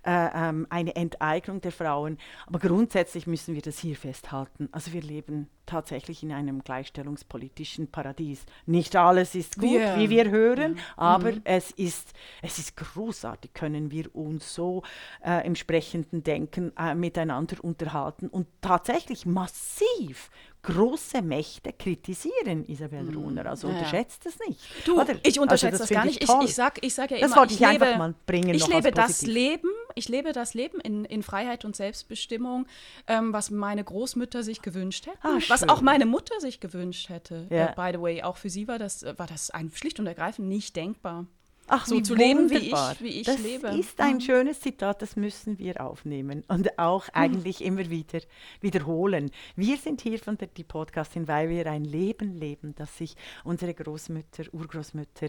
[0.05, 2.17] äh, ähm, eine Enteignung der Frauen.
[2.47, 4.69] Aber grundsätzlich müssen wir das hier festhalten.
[4.71, 8.45] Also wir leben tatsächlich in einem gleichstellungspolitischen Paradies.
[8.65, 9.97] Nicht alles ist gut, yeah.
[9.97, 10.83] wie wir hören, ja.
[10.95, 11.41] aber mhm.
[11.43, 14.83] es, ist, es ist großartig, können wir uns so
[15.23, 20.29] äh, entsprechenden Denken äh, miteinander unterhalten und tatsächlich massiv
[20.65, 23.09] große Mächte kritisieren Isabel.
[23.13, 23.45] Runer.
[23.45, 23.73] Also ja.
[23.73, 24.59] unterschätzt das nicht.
[24.85, 25.15] Du, Oder?
[25.23, 26.23] ich unterschätze also das, das gar nicht.
[26.23, 28.53] Ich, ich, sag, ich sag ja das wollte ich, ich lebe, einfach mal bringen.
[28.53, 32.65] Ich lebe das Leben, ich lebe das Leben in, in Freiheit und Selbstbestimmung,
[33.07, 37.47] ähm, was meine Großmütter sich gewünscht hätten, ah, was auch meine Mutter sich gewünscht hätte.
[37.49, 37.71] Ja.
[37.71, 40.47] Uh, by the way, auch für sie war das, war das ein, schlicht und ergreifend
[40.47, 41.25] nicht denkbar.
[41.67, 43.67] Ach, so zu leben, wie ich, wie ich das lebe.
[43.67, 44.21] Das ist ein mhm.
[44.21, 47.13] schönes Zitat, das müssen wir aufnehmen und auch mhm.
[47.13, 47.65] eigentlich mhm.
[47.65, 48.19] immer wieder
[48.61, 49.31] wiederholen.
[49.55, 53.73] Wir sind hier von der die Podcastin, weil wir ein Leben leben, das sich unsere
[53.73, 55.27] Großmütter, Urgroßmütter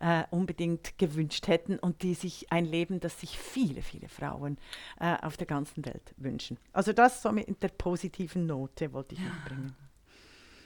[0.00, 4.58] äh, unbedingt gewünscht hätten und die sich ein Leben, das sich viele, viele Frauen
[5.00, 6.58] äh, auf der ganzen Welt wünschen.
[6.72, 9.26] Also das so mit der positiven Note wollte ich ja.
[9.26, 9.87] mitbringen.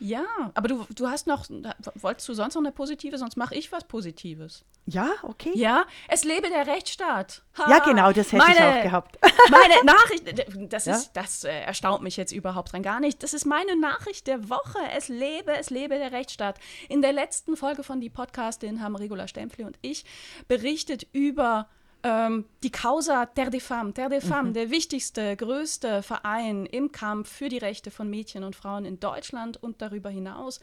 [0.04, 1.46] Ja, aber du, du hast noch,
[1.94, 4.64] wolltest du sonst noch eine positive, sonst mache ich was Positives.
[4.84, 5.52] Ja, okay.
[5.54, 7.42] Ja, es lebe der Rechtsstaat.
[7.56, 9.18] Ha, ja, genau, das hätte meine, ich auch gehabt.
[9.50, 10.96] Meine Nachricht, das, ja?
[10.96, 13.22] ist, das äh, erstaunt mich jetzt überhaupt dran gar nicht.
[13.22, 14.78] Das ist meine Nachricht der Woche.
[14.96, 16.58] Es lebe, es lebe der Rechtsstaat.
[16.88, 20.04] In der letzten Folge von die Podcastin haben Regula Stempfli und ich
[20.48, 21.68] berichtet über
[22.02, 23.94] ähm, die Causa Terre des Femmes.
[23.94, 24.54] Terre des Femmes, mhm.
[24.54, 29.62] der wichtigste, größte Verein im Kampf für die Rechte von Mädchen und Frauen in Deutschland
[29.62, 30.60] und darüber hinaus.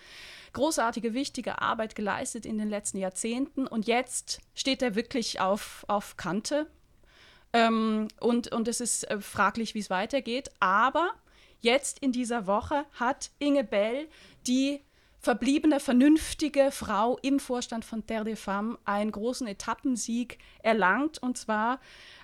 [0.54, 6.18] Großartige, wichtige Arbeit geleistet in den letzten Jahrzehnten und jetzt steht er wirklich auf, auf
[6.18, 6.68] Kante.
[7.54, 10.50] Ähm, und, und es ist äh, fraglich, wie es weitergeht.
[10.60, 11.12] Aber
[11.62, 14.08] jetzt in dieser Woche hat Inge Bell
[14.46, 14.82] die
[15.20, 21.22] verbliebene, vernünftige Frau im Vorstand von Terre des Femmes einen großen Etappensieg erlangt.
[21.22, 21.80] Und zwar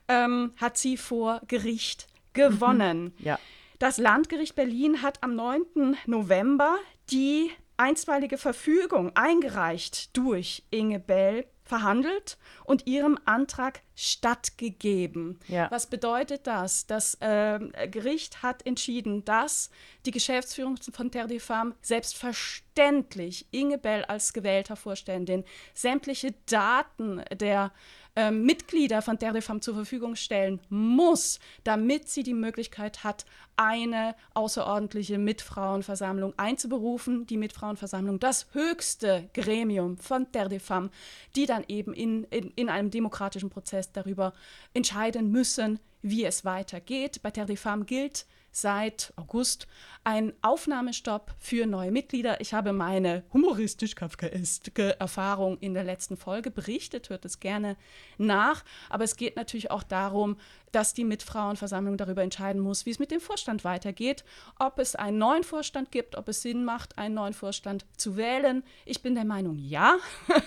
[0.08, 3.14] ähm, hat sie vor Gericht gewonnen.
[3.18, 3.26] Mhm.
[3.26, 3.40] Ja.
[3.80, 5.98] Das Landgericht Berlin hat am 9.
[6.06, 6.78] November
[7.10, 15.40] die einstweilige Verfügung eingereicht durch Inge Bell verhandelt und ihrem Antrag stattgegeben.
[15.48, 15.70] Ja.
[15.72, 16.86] Was bedeutet das?
[16.86, 19.72] Das äh, Gericht hat entschieden, dass
[20.06, 27.72] die Geschäftsführung von Terre des Femmes selbstverständlich Inge Bell als gewählter Vorständin sämtliche Daten der
[28.16, 33.26] äh, Mitglieder von Femmes zur Verfügung stellen muss, damit sie die Möglichkeit hat,
[33.58, 37.26] eine außerordentliche Mitfrauenversammlung einzuberufen.
[37.28, 40.92] Die Mitfrauenversammlung, das höchste Gremium von Femmes,
[41.36, 44.34] die dann eben in, in, in einem demokratischen Prozess darüber
[44.74, 47.22] entscheiden müssen, wie es weitergeht.
[47.22, 49.68] Bei Terre gilt, seit August
[50.06, 52.40] ein Aufnahmestopp für neue Mitglieder.
[52.40, 57.76] Ich habe meine humoristisch-kafkaeske Erfahrung in der letzten Folge berichtet, hört es gerne
[58.18, 58.64] nach.
[58.90, 60.38] Aber es geht natürlich auch darum,
[60.72, 64.26] dass die Mitfrauenversammlung darüber entscheiden muss, wie es mit dem Vorstand weitergeht,
[64.60, 68.62] ob es einen neuen Vorstand gibt, ob es Sinn macht, einen neuen Vorstand zu wählen.
[68.86, 69.96] Ich bin der Meinung, ja.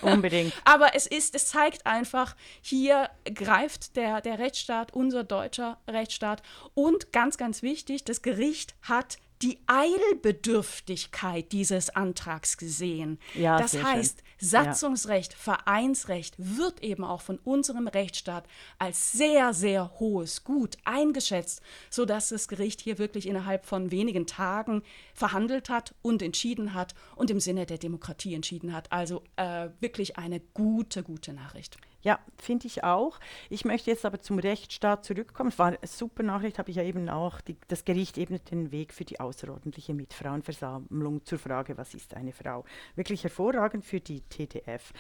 [0.02, 0.52] Unbedingt.
[0.64, 6.42] Aber es ist, es zeigt einfach, hier greift der, der Rechtsstaat, unser deutscher Rechtsstaat.
[6.74, 13.18] Und ganz, ganz wichtig, das Gericht hat die Eilbedürftigkeit dieses Antrags gesehen.
[13.34, 14.24] Ja, das heißt, schön.
[14.40, 15.38] Satzungsrecht, ja.
[15.38, 18.46] Vereinsrecht wird eben auch von unserem Rechtsstaat
[18.78, 24.82] als sehr, sehr hohes Gut eingeschätzt, sodass das Gericht hier wirklich innerhalb von wenigen Tagen
[25.14, 28.90] verhandelt hat und entschieden hat und im Sinne der Demokratie entschieden hat.
[28.90, 31.78] Also äh, wirklich eine gute, gute Nachricht.
[32.00, 33.18] Ja, finde ich auch.
[33.50, 35.50] Ich möchte jetzt aber zum Rechtsstaat zurückkommen.
[35.50, 37.40] Es war eine super Nachricht, habe ich ja eben auch.
[37.40, 42.32] Die, das Gericht ebnet den Weg für die außerordentliche Mitfrauenversammlung zur Frage, was ist eine
[42.32, 42.64] Frau?
[42.94, 44.92] Wirklich hervorragend für die TTF.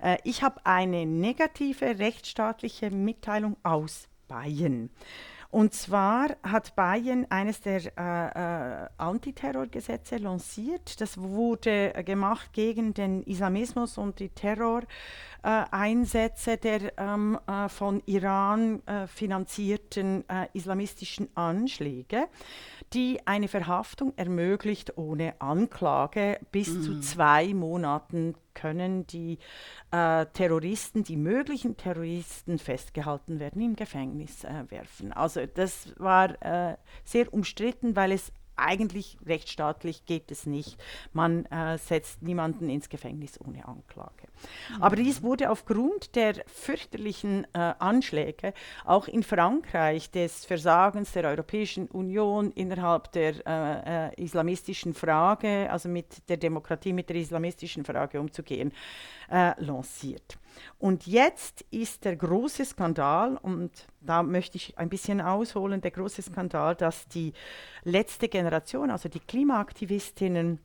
[0.00, 4.90] Äh, ich habe eine negative rechtsstaatliche Mitteilung aus Bayern.
[5.54, 11.00] Und zwar hat Bayern eines der äh, äh, Antiterrorgesetze lanciert.
[11.00, 14.30] Das wurde gemacht gegen den Islamismus und die
[15.44, 22.28] Terroreinsätze der ähm, äh, von Iran äh, finanzierten äh, islamistischen Anschläge,
[22.94, 26.82] die eine Verhaftung ermöglicht ohne Anklage bis mhm.
[26.82, 29.38] zu zwei Monaten können die
[29.90, 35.12] äh, Terroristen, die möglichen Terroristen festgehalten werden, im Gefängnis äh, werfen.
[35.12, 40.78] Also das war äh, sehr umstritten, weil es eigentlich rechtsstaatlich geht es nicht.
[41.12, 44.28] Man äh, setzt niemanden ins Gefängnis ohne Anklage.
[44.80, 48.52] Aber dies wurde aufgrund der fürchterlichen äh, Anschläge
[48.84, 55.88] auch in Frankreich des Versagens der Europäischen Union innerhalb der äh, äh islamistischen Frage, also
[55.88, 58.72] mit der Demokratie, mit der islamistischen Frage umzugehen,
[59.30, 60.38] äh, lanciert.
[60.78, 66.22] Und jetzt ist der große Skandal, und da möchte ich ein bisschen ausholen, der große
[66.22, 67.32] Skandal, dass die
[67.84, 70.58] letzte Generation, also die Klimaaktivistinnen,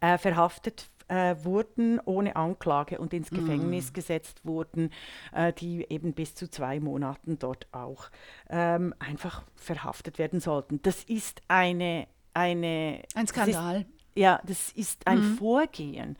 [0.00, 3.94] äh, verhaftet äh, wurden ohne Anklage und ins Gefängnis mm.
[3.94, 4.90] gesetzt wurden,
[5.32, 8.10] äh, die eben bis zu zwei Monaten dort auch
[8.48, 10.80] ähm, einfach verhaftet werden sollten.
[10.82, 13.74] Das ist eine, eine ein Skandal.
[13.74, 15.36] Das ist, ja, das ist ein mm.
[15.36, 16.16] Vorgehen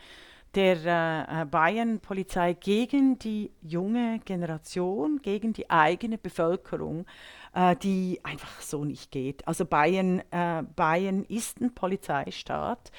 [0.55, 7.07] der äh, Bayern-Polizei gegen die junge Generation, gegen die eigene Bevölkerung,
[7.55, 9.47] äh, die einfach so nicht geht.
[9.47, 12.93] Also Bayern, äh, Bayern ist ein Polizeistaat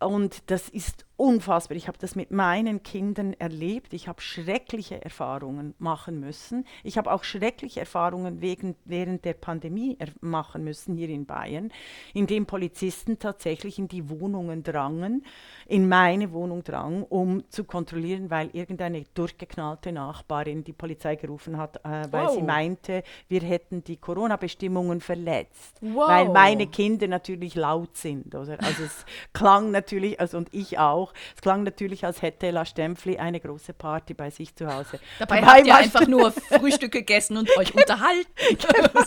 [0.00, 1.76] und das ist unfassbar.
[1.76, 3.94] Ich habe das mit meinen Kindern erlebt.
[3.94, 6.66] Ich habe schreckliche Erfahrungen machen müssen.
[6.82, 11.70] Ich habe auch schreckliche Erfahrungen wegen, während der Pandemie machen müssen hier in Bayern,
[12.12, 15.24] in dem Polizisten tatsächlich in die Wohnungen drangen,
[15.68, 21.76] in meine Wohnung drangen, um zu kontrollieren, weil irgendeine durchgeknallte Nachbarin die Polizei gerufen hat,
[21.84, 22.34] äh, weil wow.
[22.34, 26.08] sie meinte, wir hätten die Corona-Bestimmungen verletzt, wow.
[26.08, 28.34] weil meine Kinder natürlich laut sind.
[28.34, 28.58] Oder?
[28.60, 33.18] Also es klang natürlich, also und ich auch, es klang natürlich, als hätte La Stempfli
[33.18, 34.98] eine große Party bei sich zu Hause.
[35.18, 38.28] Dabei, Dabei habt ihr einfach nur Frühstück gegessen und euch unterhalten.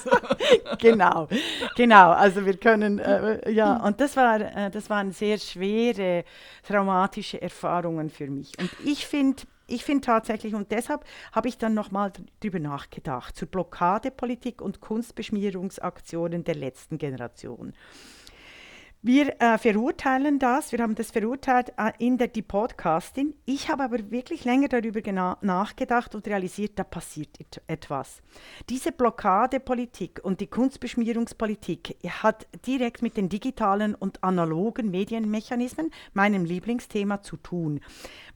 [0.80, 1.28] genau,
[1.76, 2.12] genau.
[2.12, 6.24] Also wir können, äh, ja, und das, war, äh, das waren sehr schwere,
[6.68, 8.58] traumatische Erfahrungen für mich.
[8.60, 13.48] Und ich finde, ich finde tatsächlich, und deshalb habe ich dann nochmal drüber nachgedacht, zur
[13.48, 17.74] Blockadepolitik und Kunstbeschmierungsaktionen der letzten Generation
[19.08, 23.36] Wir äh, verurteilen das, wir haben das verurteilt äh, in der die Podcasting.
[23.46, 25.00] Ich habe aber wirklich länger darüber
[25.41, 28.24] nachgedacht und realisiert, da passiert et etwas.
[28.68, 37.22] Diese Blockadepolitik und die Kunstbeschmierungspolitik hat direkt mit den digitalen und analogen Medienmechanismen, meinem Lieblingsthema,
[37.22, 37.82] zu tun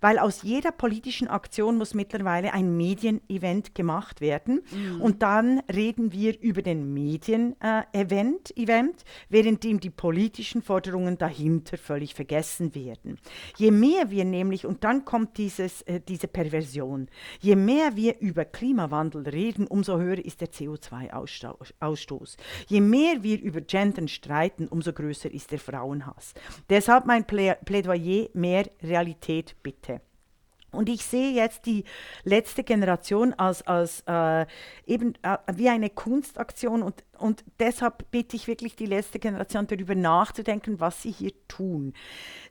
[0.02, 4.62] weil aus jeder politischen Aktion muss mittlerweile ein Medienevent gemacht werden.
[4.72, 5.02] Mhm.
[5.02, 11.78] Und dann reden wir über den Medien-Event, äh, Event, während ihm die politischen Forderungen dahinter
[11.78, 13.18] völlig vergessen werden.
[13.58, 17.08] Je mehr wir nämlich, und dann kommt dieses, äh, diese Perversion,
[17.40, 22.38] je mehr wir über Klimawandel reden, umso höher ist der CO2-Ausstoß.
[22.68, 26.34] Je mehr wir über Gendern streiten, umso größer ist der Frauenhass.
[26.70, 30.02] Deshalb mein Plädoyer, mehr Realität bitte.
[30.72, 31.84] Und ich sehe jetzt die
[32.24, 34.46] letzte Generation als, als äh,
[34.86, 39.96] eben äh, wie eine Kunstaktion und und deshalb bitte ich wirklich die letzte Generation darüber
[39.96, 41.94] nachzudenken, was sie hier tun.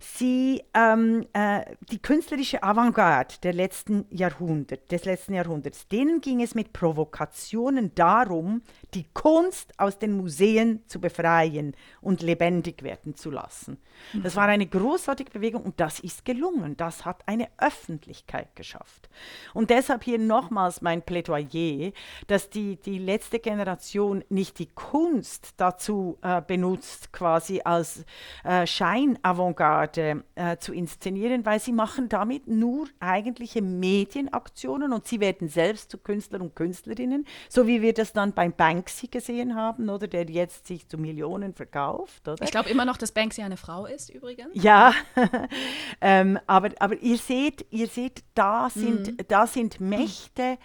[0.00, 6.54] Sie, ähm, äh, die künstlerische Avantgarde der letzten Jahrhundert, des letzten Jahrhunderts, denen ging es
[6.54, 8.62] mit Provokationen darum,
[8.94, 13.78] die Kunst aus den Museen zu befreien und lebendig werden zu lassen.
[14.22, 16.76] Das war eine großartige Bewegung und das ist gelungen.
[16.76, 19.08] Das hat eine Öffentlichkeit geschafft.
[19.54, 21.92] Und deshalb hier nochmals mein Plädoyer,
[22.26, 28.04] dass die, die letzte Generation nicht die Kunst dazu äh, benutzt, quasi als
[28.44, 35.48] äh, Scheinavantgarde äh, zu inszenieren, weil sie machen damit nur eigentliche Medienaktionen und sie werden
[35.48, 40.08] selbst zu Künstlern und Künstlerinnen, so wie wir das dann beim Banksy gesehen haben, oder
[40.08, 42.26] der jetzt sich zu Millionen verkauft.
[42.28, 42.42] Oder?
[42.42, 44.50] Ich glaube immer noch, dass Banksy eine Frau ist, übrigens.
[44.52, 44.92] Ja,
[46.00, 49.16] ähm, aber, aber ihr seht, ihr seht, da sind, mhm.
[49.28, 50.58] da sind Mächte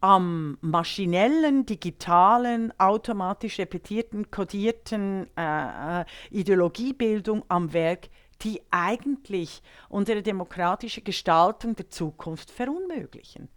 [0.00, 8.08] am maschinellen, digitalen, automatisch repetierten, kodierten äh, äh, Ideologiebildung am Werk,
[8.42, 13.48] die eigentlich unsere demokratische Gestaltung der Zukunft verunmöglichen.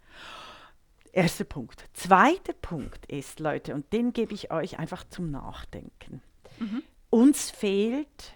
[1.12, 1.84] Erster Punkt.
[1.92, 6.22] Zweiter Punkt ist, Leute, und den gebe ich euch einfach zum Nachdenken.
[6.58, 6.82] Mhm.
[7.10, 8.34] Uns fehlt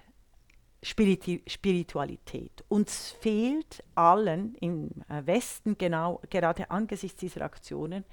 [0.87, 2.65] Spiritualität.
[2.69, 8.05] Uns fehlt allen im äh, Westen genau gerade angesichts dieser Aktionen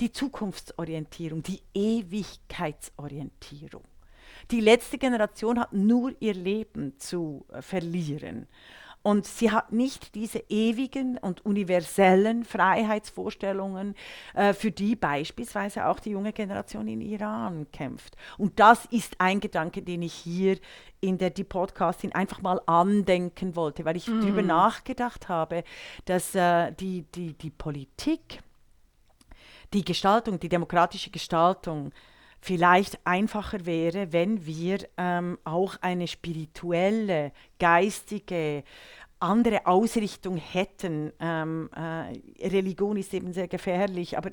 [0.00, 3.84] die Zukunftsorientierung, die Ewigkeitsorientierung.
[4.50, 8.46] Die letzte Generation hat nur ihr Leben zu äh, verlieren.
[9.06, 13.94] Und sie hat nicht diese ewigen und universellen Freiheitsvorstellungen,
[14.34, 18.16] äh, für die beispielsweise auch die junge Generation in Iran kämpft.
[18.36, 20.58] Und das ist ein Gedanke, den ich hier
[21.00, 24.22] in der die Podcasting einfach mal andenken wollte, weil ich mm.
[24.22, 25.62] darüber nachgedacht habe,
[26.06, 28.40] dass äh, die, die, die Politik,
[29.72, 31.92] die Gestaltung, die demokratische Gestaltung
[32.40, 38.62] vielleicht einfacher wäre, wenn wir ähm, auch eine spirituelle, geistige,
[39.18, 41.12] andere Ausrichtung hätten.
[41.20, 44.30] Ähm, äh, Religion ist eben sehr gefährlich, aber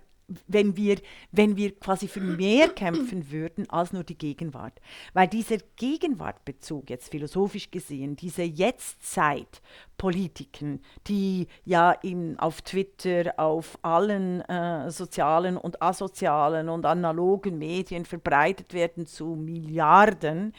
[0.48, 0.98] wenn wir,
[1.32, 4.82] wenn wir quasi für mehr kämpfen würden als nur die Gegenwart.
[5.14, 14.42] Weil dieser Gegenwartbezug, jetzt philosophisch gesehen, diese Jetztzeit-Politiken, die ja in, auf Twitter, auf allen
[14.42, 20.54] äh, sozialen und asozialen und analogen Medien verbreitet werden zu Milliarden,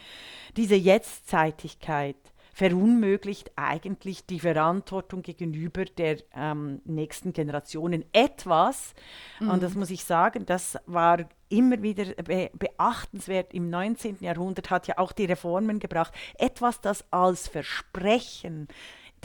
[0.55, 2.17] diese Jetztzeitigkeit,
[2.55, 8.93] verunmöglicht eigentlich die Verantwortung gegenüber der ähm, nächsten Generationen etwas.
[9.41, 9.49] Mhm.
[9.49, 14.19] Und das muss ich sagen, das war immer wieder be beachtenswert im 19.
[14.21, 16.13] Jahrhundert, hat ja auch die Reformen gebracht.
[16.37, 18.69] Etwas, das als Versprechen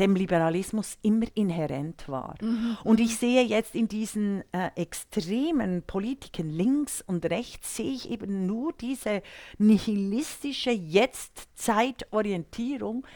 [0.00, 2.34] dem Liberalismus immer inhärent war.
[2.40, 2.78] Mhm.
[2.82, 8.46] Und ich sehe jetzt in diesen äh, extremen Politiken links und rechts, sehe ich eben
[8.46, 9.22] nur diese
[9.58, 13.06] nihilistische Jetztzeitorientierung,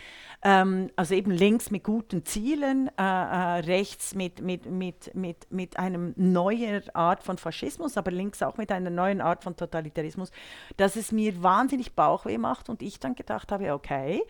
[0.47, 5.79] ähm, also eben links mit guten Zielen, äh, äh, rechts mit, mit, mit, mit, mit
[5.79, 10.31] einer neuen Art von Faschismus, aber links auch mit einer neuen Art von Totalitarismus,
[10.77, 14.23] dass es mir wahnsinnig Bauchweh macht und ich dann gedacht habe, okay,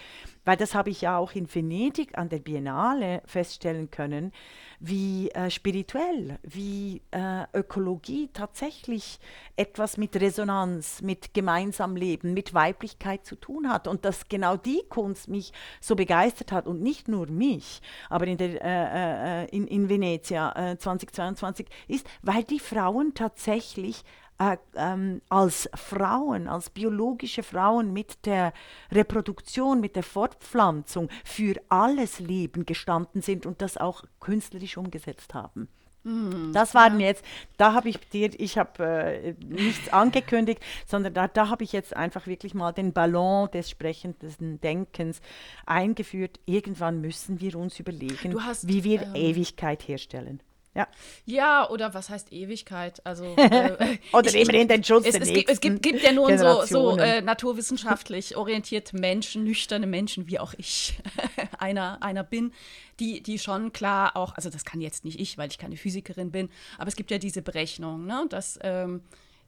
[0.44, 4.30] weil das habe ich ja auch in Venedig an der Biennale feststellen können,
[4.80, 9.18] wie äh, spirituell, wie äh, Ökologie tatsächlich
[9.56, 14.82] etwas mit Resonanz, mit gemeinsam Leben, mit Weiblichkeit zu tun hat und dass genau die
[14.88, 19.66] Kunst mich so begeistert hat und nicht nur mich, aber in, der, äh, äh in,
[19.66, 24.04] in Venezia 2022 äh, ist, weil die Frauen tatsächlich
[24.38, 28.52] äh, ähm, als Frauen, als biologische Frauen mit der
[28.90, 35.68] Reproduktion, mit der Fortpflanzung für alles Leben gestanden sind und das auch künstlerisch umgesetzt haben.
[36.04, 37.06] Mm, das waren ja.
[37.06, 37.24] jetzt,
[37.56, 41.96] da habe ich dir, ich habe äh, nichts angekündigt, sondern da, da habe ich jetzt
[41.96, 45.20] einfach wirklich mal den Ballon des sprechenden Denkens
[45.64, 46.40] eingeführt.
[46.44, 50.40] Irgendwann müssen wir uns überlegen, hast, wie wir ähm, Ewigkeit herstellen.
[50.74, 50.88] Ja.
[51.24, 53.00] ja, oder was heißt Ewigkeit?
[53.06, 56.36] Also, äh, oder ich, immerhin den Schutz es, es, gibt, es gibt, gibt, ja nur
[56.36, 60.98] so, so äh, naturwissenschaftlich orientierte Menschen, nüchterne Menschen, wie auch ich
[61.58, 62.52] einer, einer bin,
[62.98, 66.32] die, die schon klar auch, also das kann jetzt nicht ich, weil ich keine Physikerin
[66.32, 69.02] bin, aber es gibt ja diese Berechnung, ne, dass ähm,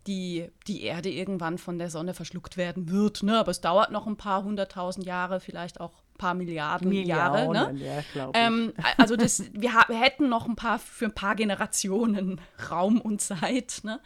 [0.07, 3.23] die, die Erde irgendwann von der Sonne verschluckt werden wird.
[3.23, 3.39] Ne?
[3.39, 7.75] Aber es dauert noch ein paar hunderttausend Jahre, vielleicht auch paar Milliarden Milliarden, Jahre.
[7.75, 8.03] Ne?
[8.15, 12.41] Ja, ähm, also das, wir, wir, hätten noch ein paar für ein paar Generationen
[12.71, 13.81] Raum und Zeit.
[13.83, 14.01] Ne?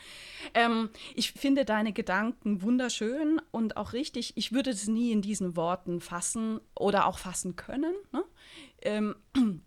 [0.55, 4.37] Ähm, ich finde deine Gedanken wunderschön und auch richtig.
[4.37, 7.95] Ich würde es nie in diesen Worten fassen oder auch fassen können.
[8.13, 8.25] Ne?
[8.83, 9.15] Ähm,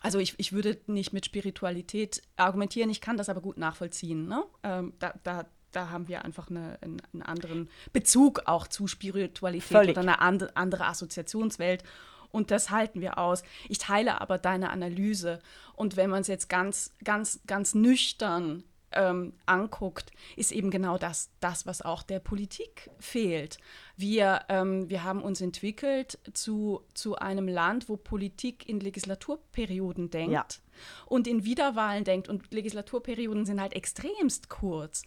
[0.00, 4.26] also ich, ich würde nicht mit Spiritualität argumentieren, ich kann das aber gut nachvollziehen.
[4.26, 4.44] Ne?
[4.62, 9.90] Ähm, da, da, da haben wir einfach eine, einen, anderen Bezug auch zu Spiritualität Völlig.
[9.90, 11.84] oder eine and, andere Assoziationswelt.
[12.30, 13.42] Und das halten wir aus.
[13.68, 15.40] Ich teile aber deine Analyse.
[15.74, 18.62] Und wenn man es jetzt ganz, ganz, ganz nüchtern
[18.92, 23.58] ähm, anguckt, ist eben genau das, das, was auch der Politik fehlt.
[23.96, 30.32] Wir, ähm, wir haben uns entwickelt zu, zu einem Land, wo Politik in Legislaturperioden denkt.
[30.32, 30.46] Ja.
[31.06, 35.02] Und in Wiederwahlen denkt und Legislaturperioden sind halt extremst kurz.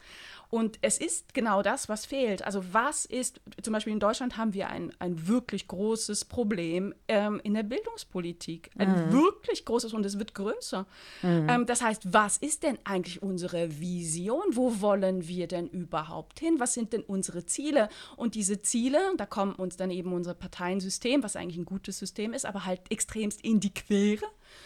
[0.53, 2.45] Und es ist genau das, was fehlt.
[2.45, 7.41] Also was ist, zum Beispiel in Deutschland haben wir ein, ein wirklich großes Problem ähm,
[7.43, 8.69] in der Bildungspolitik.
[8.77, 9.13] Ein mhm.
[9.13, 10.85] wirklich großes und es wird größer.
[11.23, 11.49] Mhm.
[11.49, 14.43] Ähm, das heißt, was ist denn eigentlich unsere Vision?
[14.51, 16.59] Wo wollen wir denn überhaupt hin?
[16.59, 17.89] Was sind denn unsere Ziele?
[18.15, 22.31] Und diese Ziele, da kommt uns dann eben unser Parteiensystem, was eigentlich ein gutes System
[22.31, 24.25] ist, aber halt extremst in die Quere.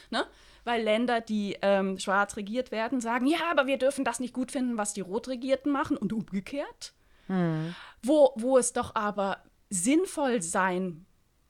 [0.09, 0.25] Ne?
[0.67, 4.51] Weil Länder, die ähm, schwarz regiert werden, sagen, ja, aber wir dürfen das nicht gut
[4.51, 6.93] finden, was die Rotregierten machen und umgekehrt.
[7.27, 7.73] Hm.
[8.03, 9.37] Wo, wo es doch aber
[9.69, 11.05] sinnvoll sein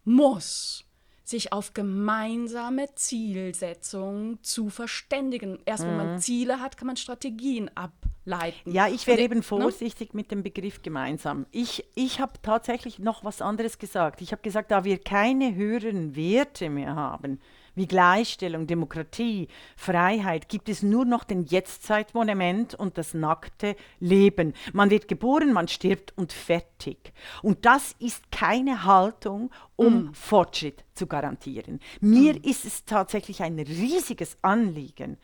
[0.06, 0.86] muss,
[1.24, 5.60] sich auf gemeinsame Zielsetzungen zu verständigen.
[5.66, 6.20] Erst wenn man hm.
[6.20, 8.72] Ziele hat, kann man Strategien ableiten.
[8.72, 9.44] Ja, ich wäre eben ne?
[9.44, 10.18] vorsichtig no?
[10.18, 11.46] mit dem Begriff gemeinsam.
[11.52, 14.22] Ich, ich habe tatsächlich noch was anderes gesagt.
[14.22, 17.40] Ich habe gesagt, da wir keine höheren Werte mehr haben,
[17.78, 24.54] wie Gleichstellung, Demokratie, Freiheit gibt es nur noch den Jetztzeitmonument und das nackte Leben.
[24.74, 27.14] Man wird geboren, man stirbt und fertig.
[27.44, 30.14] Und das ist keine Haltung, um mm.
[30.14, 31.80] Fortschritt zu garantieren.
[32.02, 32.44] Mir mm.
[32.44, 35.18] ist es tatsächlich ein riesiges Anliegen,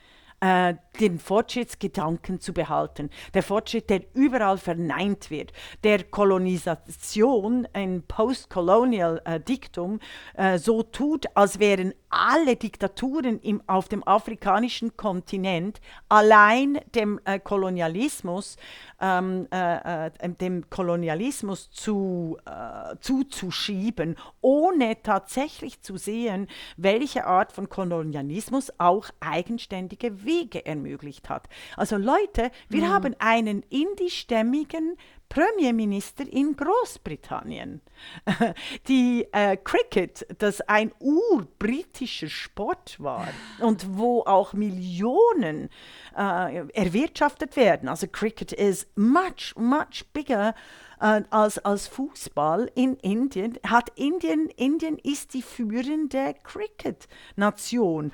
[0.43, 3.09] äh, den Fortschrittsgedanken zu behalten.
[3.33, 5.53] Der Fortschritt, der überall verneint wird,
[5.85, 9.99] der Kolonisation, ein Post-Colonial-Diktum,
[10.35, 17.39] äh, so tut, als wären alle Diktaturen im, auf dem afrikanischen Kontinent allein dem äh,
[17.39, 18.57] Kolonialismus,
[19.01, 27.67] ähm, äh, äh, dem Kolonialismus zu, äh, zuzuschieben, ohne tatsächlich zu sehen, welche Art von
[27.67, 31.47] Kolonialismus auch eigenständige Wege ermöglicht hat.
[31.77, 32.89] Also Leute, wir mhm.
[32.89, 34.97] haben einen indischstämmigen
[35.29, 37.81] Premierminister in Großbritannien.
[38.87, 43.27] Die äh, Cricket, das ein urbritischer Sport war
[43.59, 45.69] und wo auch Millionen
[46.15, 47.89] äh, erwirtschaftet werden.
[47.89, 50.53] Also Cricket is much, much bigger
[50.99, 53.57] äh, als, als Fußball in Indien.
[53.65, 58.11] Hat Indien, Indien ist die führende Cricket-Nation.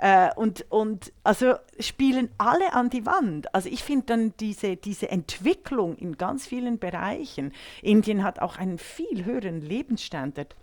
[0.00, 3.54] Äh, und, und also spielen alle an die Wand.
[3.54, 7.52] Also ich finde dann diese, diese Entwicklung in ganz vielen Bereichen.
[7.82, 10.54] Indien hat auch einen viel höheren Lebensstandard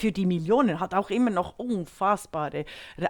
[0.00, 2.64] für die Millionen hat auch immer noch unfassbare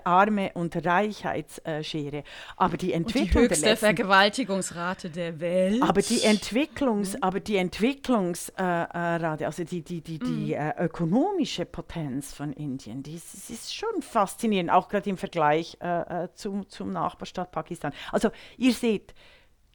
[0.04, 2.24] Arme- und Reichheitsschere.
[2.56, 5.82] Aber die Entwicklung und die höchste der letzten, Vergewaltigungsrate der Welt.
[5.82, 7.22] Aber die Entwicklungs, mhm.
[7.22, 10.52] aber die Entwicklungsrate, also die, die, die, die mhm.
[10.52, 16.24] äh, ökonomische Potenz von Indien, die ist, ist schon faszinierend, auch gerade im Vergleich äh,
[16.24, 17.92] äh, zum, zum Nachbarstaat Pakistan.
[18.10, 19.14] Also ihr seht,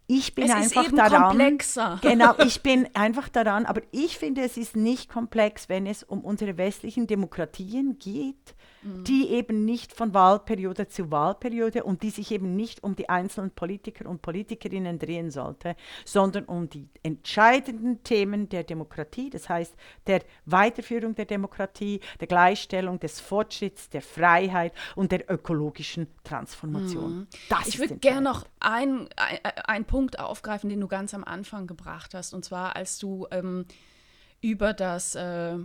[0.07, 1.29] ich bin es einfach daran.
[1.29, 1.99] Komplexer.
[2.01, 6.21] Genau, ich bin einfach daran, aber ich finde, es ist nicht komplex, wenn es um
[6.21, 8.55] unsere westlichen Demokratien geht,
[8.85, 9.03] Mhm.
[9.03, 13.49] die eben nicht von Wahlperiode zu Wahlperiode und die sich eben nicht um die einzelnen
[13.49, 15.75] Politiker und Politikerinnen drehen sollte,
[16.05, 19.73] sondern um die entscheidenden Themen der Demokratie, das heißt
[20.05, 27.17] der Weiterführung der Demokratie, der Gleichstellung, des Fortschritts, der Freiheit und der ökologischen Transformation.
[27.17, 27.27] Mhm.
[27.67, 29.09] ich würde gerne noch einen
[29.65, 33.65] ein Punkt aufgreifen, den du ganz am Anfang gebracht hast, und zwar als du ähm,
[34.41, 35.57] über das äh,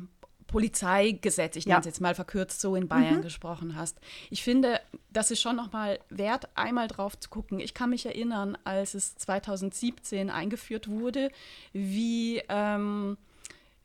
[0.50, 3.22] Polizeigesetz, ich nenne es jetzt mal verkürzt so, in Bayern mhm.
[3.22, 3.98] gesprochen hast.
[4.30, 4.80] Ich finde,
[5.12, 7.60] das ist schon nochmal wert, einmal drauf zu gucken.
[7.60, 11.30] Ich kann mich erinnern, als es 2017 eingeführt wurde,
[11.72, 13.16] wie, ähm,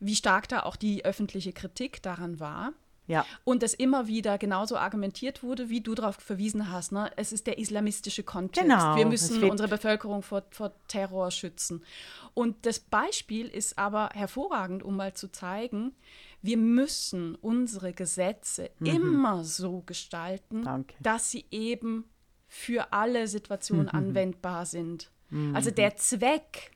[0.00, 2.72] wie stark da auch die öffentliche Kritik daran war.
[3.06, 3.24] Ja.
[3.44, 6.92] Und es immer wieder genauso argumentiert wurde, wie du darauf verwiesen hast.
[6.92, 7.10] Ne?
[7.16, 8.68] Es ist der islamistische Kontext.
[8.68, 11.84] Genau, Wir müssen unsere Bevölkerung vor, vor Terror schützen.
[12.34, 15.94] Und das Beispiel ist aber hervorragend, um mal zu zeigen,
[16.42, 18.86] wir müssen unsere Gesetze mhm.
[18.86, 20.94] immer so gestalten, Danke.
[21.00, 22.04] dass sie eben
[22.48, 23.98] für alle Situationen mhm.
[23.98, 25.10] anwendbar sind.
[25.30, 25.54] Mhm.
[25.56, 26.72] Also der Zweck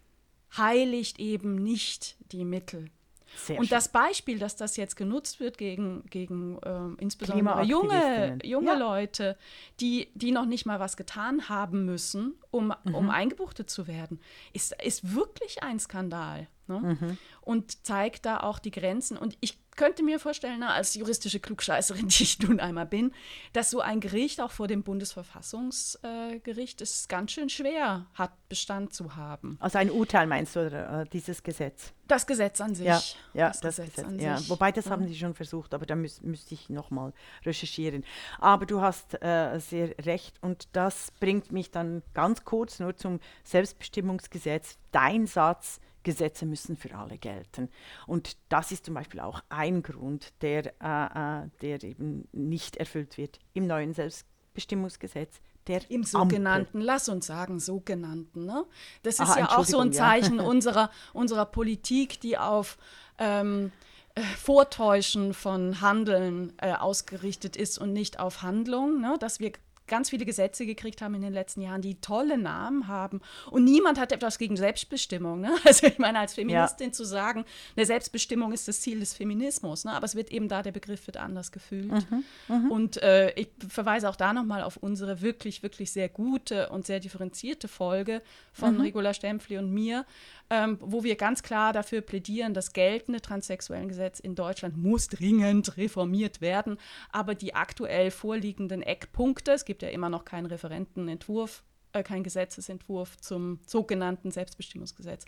[0.57, 2.91] heiligt eben nicht die Mittel.
[3.37, 3.76] Sehr und schön.
[3.76, 8.78] das Beispiel, dass das jetzt genutzt wird gegen, gegen ähm, insbesondere junge, junge ja.
[8.78, 9.37] Leute,
[9.81, 12.95] die, die noch nicht mal was getan haben müssen, um, mhm.
[12.95, 14.20] um eingebuchtet zu werden,
[14.53, 16.49] ist, ist wirklich ein Skandal.
[16.66, 16.97] Ne?
[17.01, 17.18] Mhm.
[17.41, 19.16] Und zeigt da auch die Grenzen.
[19.16, 23.14] Und ich könnte mir vorstellen, als juristische Klugscheißerin, die ich nun einmal bin,
[23.55, 29.16] dass so ein Gericht auch vor dem Bundesverfassungsgericht es ganz schön schwer hat, Bestand zu
[29.16, 29.57] haben.
[29.59, 31.95] Also ein Urteil meinst du, oder, äh, dieses Gesetz?
[32.07, 32.87] Das Gesetz an sich.
[32.87, 33.01] Ja,
[33.33, 34.39] ja das, das Gesetz, Gesetz ja.
[34.49, 34.91] Wobei, das ja.
[34.91, 37.14] haben sie schon versucht, aber da müß, müsste ich nochmal
[37.47, 38.05] recherchieren.
[38.39, 43.18] Aber du hast äh, sehr recht und das bringt mich dann ganz kurz nur zum
[43.45, 44.76] Selbstbestimmungsgesetz.
[44.93, 47.68] Dein Satz, Gesetze müssen für alle gelten.
[48.07, 53.18] Und das ist zum Beispiel auch ein Grund, der, äh, äh der eben nicht erfüllt
[53.18, 55.40] wird im neuen Selbstbestimmungsgesetz.
[55.66, 56.82] Der Im sogenannten, Ampel.
[56.82, 58.46] lass uns sagen, sogenannten.
[58.46, 58.64] Ne?
[59.03, 60.42] Das ist Aha, ja auch so ein Zeichen ja.
[60.46, 62.78] unserer, unserer Politik, die auf
[63.18, 63.70] ähm,
[64.14, 69.16] äh, Vortäuschen von Handeln äh, ausgerichtet ist und nicht auf Handlung, ne?
[69.20, 69.53] dass wir
[69.91, 73.20] ganz viele Gesetze gekriegt haben in den letzten Jahren, die tolle Namen haben.
[73.51, 75.41] Und niemand hat etwas gegen Selbstbestimmung.
[75.41, 75.51] Ne?
[75.64, 76.93] Also ich meine, als Feministin ja.
[76.93, 77.45] zu sagen,
[77.76, 79.84] eine Selbstbestimmung ist das Ziel des Feminismus.
[79.84, 79.93] Ne?
[79.93, 81.93] Aber es wird eben da, der Begriff wird anders gefühlt.
[81.93, 82.70] Mhm, mhm.
[82.70, 87.01] und äh, ich verweise auch da nochmal auf unsere wirklich, wirklich sehr gute und sehr
[87.01, 88.22] differenzierte Folge
[88.53, 88.80] von mhm.
[88.80, 90.07] Regula Stempfli und mir,
[90.51, 96.41] ähm, wo wir ganz klar dafür plädieren, das geltende Transsexuellengesetz in Deutschland muss dringend reformiert
[96.41, 96.78] werden.
[97.12, 101.62] Aber die aktuell vorliegenden Eckpunkte, es gibt ja immer noch keinen Referentenentwurf,
[101.93, 105.24] äh, keinen Gesetzesentwurf zum sogenannten Selbstbestimmungsgesetz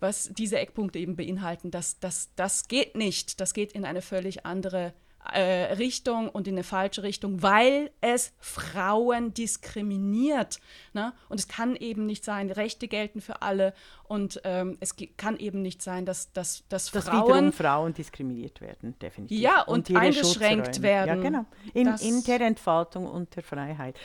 [0.00, 3.40] was diese Eckpunkte eben beinhalten, das, das, das geht nicht.
[3.40, 4.94] Das geht in eine völlig andere
[5.32, 10.58] äh, Richtung und in eine falsche Richtung, weil es Frauen diskriminiert.
[10.94, 11.12] Ne?
[11.28, 13.74] Und es kann eben nicht sein, Rechte gelten für alle
[14.10, 18.98] und ähm, es kann eben nicht sein, dass, dass, dass, dass Frauen, Frauen diskriminiert werden,
[18.98, 19.38] definitiv.
[19.38, 21.22] Ja, und, und eingeschränkt werden.
[21.22, 21.44] Ja, genau.
[21.74, 23.96] In, in der Entfaltung und der Freiheit.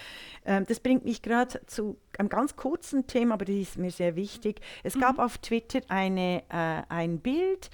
[0.46, 4.16] Ähm, das bringt mich gerade zu einem ganz kurzen Thema, aber das ist mir sehr
[4.16, 4.62] wichtig.
[4.84, 5.02] Es mhm.
[5.02, 7.70] gab auf Twitter eine, äh, ein Bild,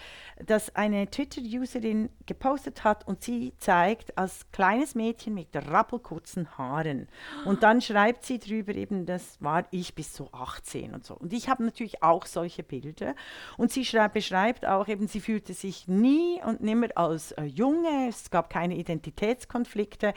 [0.46, 7.08] das eine Twitter-Userin gepostet hat und sie zeigt als kleines Mädchen mit rappelkurzen Haaren.
[7.46, 11.16] Und dann schreibt sie drüber eben, das war ich bis so 18 und so.
[11.16, 13.16] Und ich habe natürlich auch solche Bilder.
[13.58, 18.08] Und sie schreibt, beschreibt auch eben, sie fühlte sich nie und nimmer als äh, Junge.
[18.10, 20.14] Es gab keine Identitätskonflikte,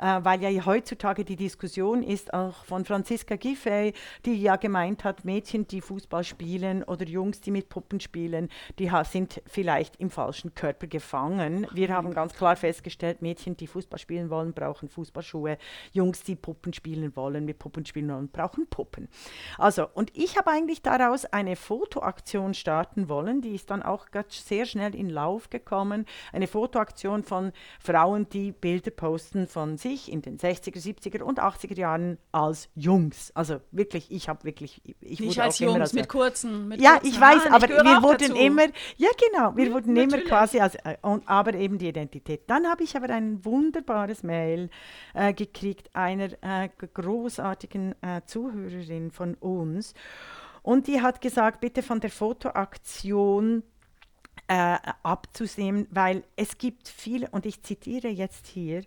[0.00, 3.92] äh, weil ja heutzutage die Diskussion ist auch von Franziska Giffey,
[4.24, 8.48] die ja gemeint hat, Mädchen, die Fußball spielen oder Jungs, die mit Puppen spielen,
[8.78, 11.66] die sind vielleicht im falschen Körper gefangen.
[11.72, 15.58] Wir haben ganz klar festgestellt, Mädchen, die Fußball spielen wollen, brauchen Fußballschuhe.
[15.92, 19.08] Jungs, die Puppen spielen wollen, mit Puppen spielen wollen, brauchen Puppen.
[19.58, 24.66] Also, und ich habe eigentlich daraus eine Fotoaktion starten wollen, die ist dann auch sehr
[24.66, 26.04] schnell in Lauf gekommen.
[26.32, 31.78] Eine Fotoaktion von Frauen, die Bilder posten von sich in den 60er, 70er und 80er
[31.78, 33.30] Jahren als Jungs.
[33.34, 37.06] Also wirklich, ich habe wirklich, ich Nicht als Jungs, als, mit kurzen, mit Ja, kurzen
[37.06, 38.34] ich weiß, aber wir wurden dazu.
[38.34, 38.66] immer,
[38.96, 40.14] ja genau, wir wurden Natürlich.
[40.14, 42.42] immer quasi, als, äh, aber eben die Identität.
[42.48, 44.68] Dann habe ich aber ein wunderbares Mail
[45.14, 49.94] äh, gekriegt einer äh, großartigen äh, Zuhörerin von uns.
[50.66, 53.62] Und die hat gesagt, bitte von der Fotoaktion
[54.48, 58.82] äh, abzusehen, weil es gibt viele, und ich zitiere jetzt hier,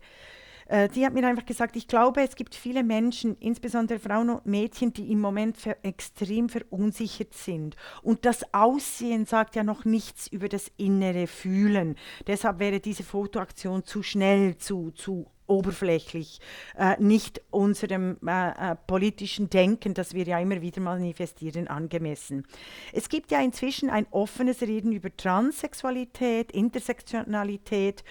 [0.68, 4.46] äh, die hat mir einfach gesagt, ich glaube, es gibt viele Menschen, insbesondere Frauen und
[4.46, 7.78] Mädchen, die im Moment ver extrem verunsichert sind.
[8.04, 11.96] Und das Aussehen sagt ja noch nichts über das innere Fühlen.
[12.28, 16.40] Deshalb wäre diese Fotoaktion zu schnell, zu, zu oberflächlich,
[16.78, 22.46] äh, nicht unserem äh, äh, politischen Denken, das wir ja immer wieder manifestieren, angemessen.
[22.94, 28.04] Es gibt ja inzwischen ein offenes Reden über Transsexualität, Intersektionalität,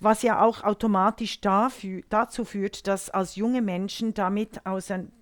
[0.00, 4.60] was ja auch automatisch dafür, dazu führt, dass als junge Menschen damit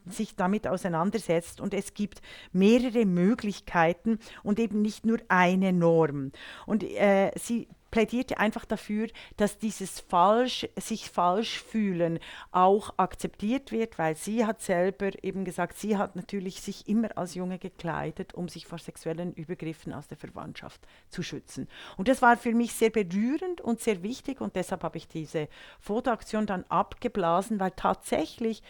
[0.07, 2.21] sich damit auseinandersetzt und es gibt
[2.53, 6.33] mehrere Möglichkeiten und eben nicht nur eine Norm.
[6.66, 12.18] Und äh, sie plädierte einfach dafür, dass dieses falsch, sich falsch fühlen
[12.53, 17.34] auch akzeptiert wird, weil sie hat selber eben gesagt, sie hat natürlich sich immer als
[17.34, 21.68] Junge gekleidet, um sich vor sexuellen Übergriffen aus der Verwandtschaft zu schützen.
[21.97, 25.49] Und das war für mich sehr berührend und sehr wichtig und deshalb habe ich diese
[25.78, 28.62] Fotoaktion dann abgeblasen, weil tatsächlich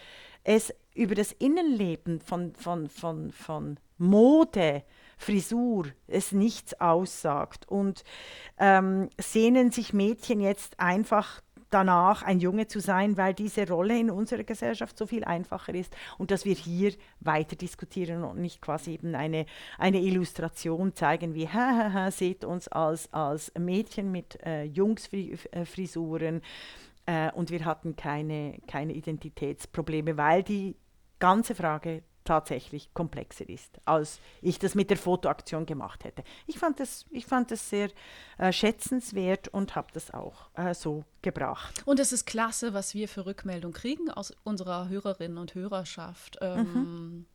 [0.45, 4.83] es über das Innenleben von, von, von, von Mode,
[5.21, 7.69] Frisur es nichts aussagt.
[7.69, 8.05] Und
[8.59, 14.11] ähm, sehnen sich Mädchen jetzt einfach danach, ein Junge zu sein, weil diese Rolle in
[14.11, 18.95] unserer Gesellschaft so viel einfacher ist und dass wir hier weiter diskutieren und nicht quasi
[18.95, 19.47] eben eine,
[19.79, 26.41] eine Illustration zeigen, wie, hahaha, seht uns als, als Mädchen mit äh, Jungsfrisuren
[27.07, 30.77] äh, und wir hatten keine, keine Identitätsprobleme, weil die
[31.21, 36.23] ganze Frage tatsächlich komplexer ist, als ich das mit der Fotoaktion gemacht hätte.
[36.47, 37.91] Ich fand das, ich fand das sehr
[38.39, 41.83] äh, schätzenswert und habe das auch äh, so gebracht.
[41.87, 46.39] Und es ist klasse, was wir für Rückmeldung kriegen aus unserer Hörerinnen und Hörerschaft.
[46.41, 47.27] Ähm, mhm.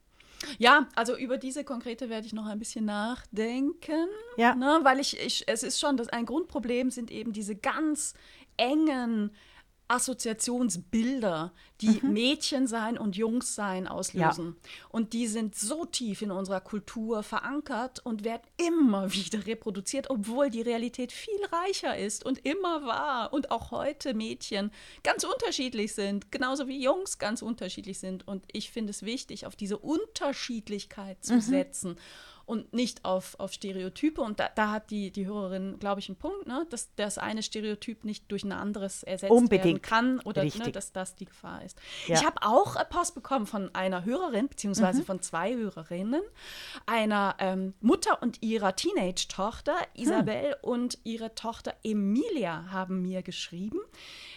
[0.59, 4.07] Ja, also über diese konkrete werde ich noch ein bisschen nachdenken.
[4.37, 4.55] Ja.
[4.55, 8.13] Ne, weil ich, ich, es ist schon, dass ein Grundproblem sind eben diese ganz
[8.55, 9.31] engen
[9.87, 12.13] Assoziationsbilder, die mhm.
[12.13, 14.55] Mädchen sein und Jungs sein auslösen.
[14.55, 14.69] Ja.
[14.89, 20.49] Und die sind so tief in unserer Kultur verankert und werden immer wieder reproduziert, obwohl
[20.49, 23.33] die Realität viel reicher ist und immer war.
[23.33, 24.71] Und auch heute Mädchen
[25.03, 28.27] ganz unterschiedlich sind, genauso wie Jungs ganz unterschiedlich sind.
[28.27, 31.41] Und ich finde es wichtig, auf diese Unterschiedlichkeit zu mhm.
[31.41, 31.97] setzen
[32.45, 34.21] und nicht auf, auf Stereotype.
[34.21, 36.65] Und da, da hat die, die Hörerin, glaube ich, einen Punkt, ne?
[36.69, 39.65] dass das eine Stereotyp nicht durch ein anderes ersetzt Unbedingt.
[39.65, 41.77] werden kann oder ne, dass das die Gefahr ist.
[42.07, 42.15] Ja.
[42.15, 45.05] Ich habe auch Post bekommen von einer Hörerin, beziehungsweise mhm.
[45.05, 46.21] von zwei Hörerinnen,
[46.85, 50.57] einer ähm, Mutter und ihrer Teenage-Tochter, Isabel, hm.
[50.61, 53.79] und ihre Tochter Emilia haben mir geschrieben.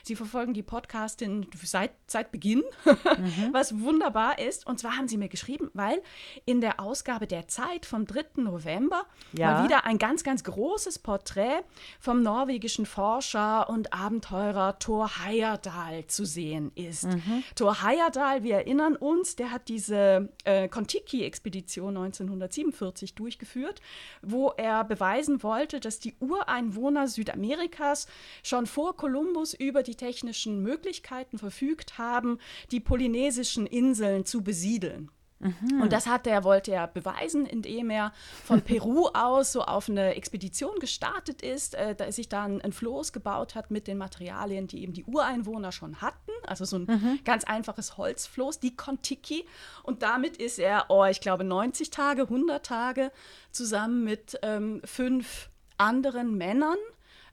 [0.09, 3.49] Sie verfolgen die Podcastin seit, seit Beginn, mhm.
[3.53, 4.67] was wunderbar ist.
[4.67, 6.01] Und zwar haben sie mir geschrieben, weil
[6.47, 8.41] in der Ausgabe der Zeit vom 3.
[8.41, 9.05] November
[9.35, 9.53] ja.
[9.53, 11.61] mal wieder ein ganz, ganz großes Porträt
[12.01, 17.05] vom norwegischen Forscher und Abenteurer Thor Heyerdahl zu sehen ist.
[17.05, 17.45] Mhm.
[17.55, 23.83] Thor Heyerdahl, wir erinnern uns, der hat diese äh, Kontiki-Expedition 1947 durchgeführt,
[24.23, 28.07] wo er beweisen wollte, dass die Ureinwohner Südamerikas
[28.43, 32.39] schon vor Kolumbus über die technischen Möglichkeiten verfügt haben,
[32.71, 35.11] die polynesischen Inseln zu besiedeln.
[35.41, 35.83] Mhm.
[35.83, 38.13] Und das hat er, wollte er beweisen, indem er
[38.45, 43.13] von Peru aus so auf eine Expedition gestartet ist, äh, da sich dann ein Floß
[43.13, 46.33] gebaut hat mit den Materialien, die eben die Ureinwohner schon hatten.
[46.47, 47.21] Also so ein mhm.
[47.25, 49.45] ganz einfaches Holzfloß, die Kontiki.
[49.85, 53.13] Und damit ist er, oh, ich glaube, 90 Tage, 100 Tage
[53.53, 56.79] zusammen mit ähm, fünf anderen Männern.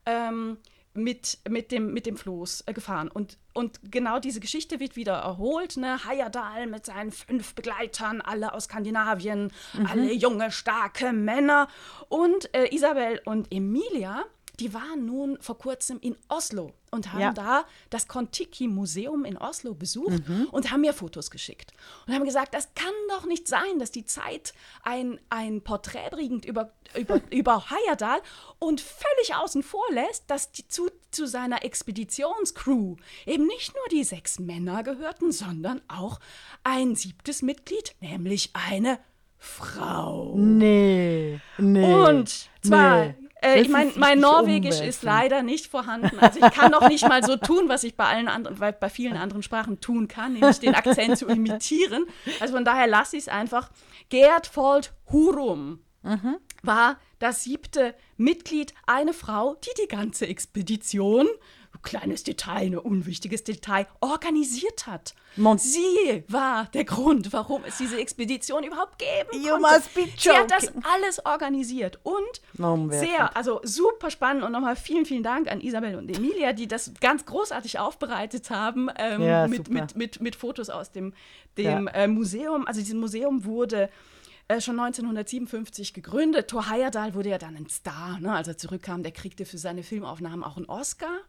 [0.06, 0.58] Ähm,
[0.96, 3.10] mit, mit, dem, mit dem Floß äh, gefahren.
[3.10, 5.78] Und, und genau diese Geschichte wird wieder erholt.
[5.78, 6.04] Ne?
[6.06, 9.86] Hayadal mit seinen fünf Begleitern, alle aus Skandinavien, mhm.
[9.86, 11.68] alle junge, starke Männer.
[12.10, 14.26] Und äh, Isabel und Emilia
[14.60, 17.34] die waren nun vor kurzem in Oslo und haben ja.
[17.34, 20.48] da das Kontiki-Museum in Oslo besucht mhm.
[20.52, 21.74] und haben mir Fotos geschickt.
[22.08, 24.54] Und haben gesagt, das kann doch nicht sein, dass die Zeit
[24.84, 28.22] ein, ein Porträt bringt über, über, über Heyerdahl
[28.60, 32.96] und völlig außen vor lässt, dass die, zu, zu seiner Expeditionscrew
[33.26, 36.20] eben nicht nur die sechs Männer gehörten, sondern auch
[36.64, 39.00] ein siebtes Mitglied, nämlich eine
[39.38, 40.34] Frau.
[40.36, 41.94] Nee, nee.
[41.94, 43.25] Und zwar nee.
[43.46, 46.20] Äh, ich mein, mein Norwegisch ist leider nicht vorhanden.
[46.20, 49.18] Also ich kann noch nicht mal so tun, was ich bei allen anderen, bei vielen
[49.18, 52.06] anderen Sprachen tun kann, nämlich den Akzent zu imitieren.
[52.40, 53.70] Also von daher lasse ich es einfach.
[54.10, 56.38] Gerd Fold Hurum mhm.
[56.64, 61.28] war das siebte Mitglied, eine Frau, die die ganze Expedition
[61.86, 65.16] kleines Detail, ein unwichtiges Detail, organisiert hat.
[65.38, 69.62] Mon Sie war der Grund, warum es diese Expedition überhaupt geben you konnte.
[69.62, 70.18] Must be joking.
[70.18, 75.50] Sie hat das alles organisiert und sehr, also super spannend und nochmal vielen, vielen Dank
[75.50, 80.20] an Isabel und Emilia, die das ganz großartig aufbereitet haben ähm, ja, mit, mit, mit,
[80.20, 81.14] mit Fotos aus dem,
[81.58, 81.94] dem ja.
[81.94, 82.68] äh, Museum.
[82.68, 83.90] Also dieses Museum wurde
[84.48, 86.50] äh, schon 1957 gegründet.
[86.50, 88.20] Thor Heyerdahl wurde ja dann ein Star.
[88.20, 88.32] Ne?
[88.32, 91.20] Als er zurückkam, der kriegte für seine Filmaufnahmen auch einen Oscar.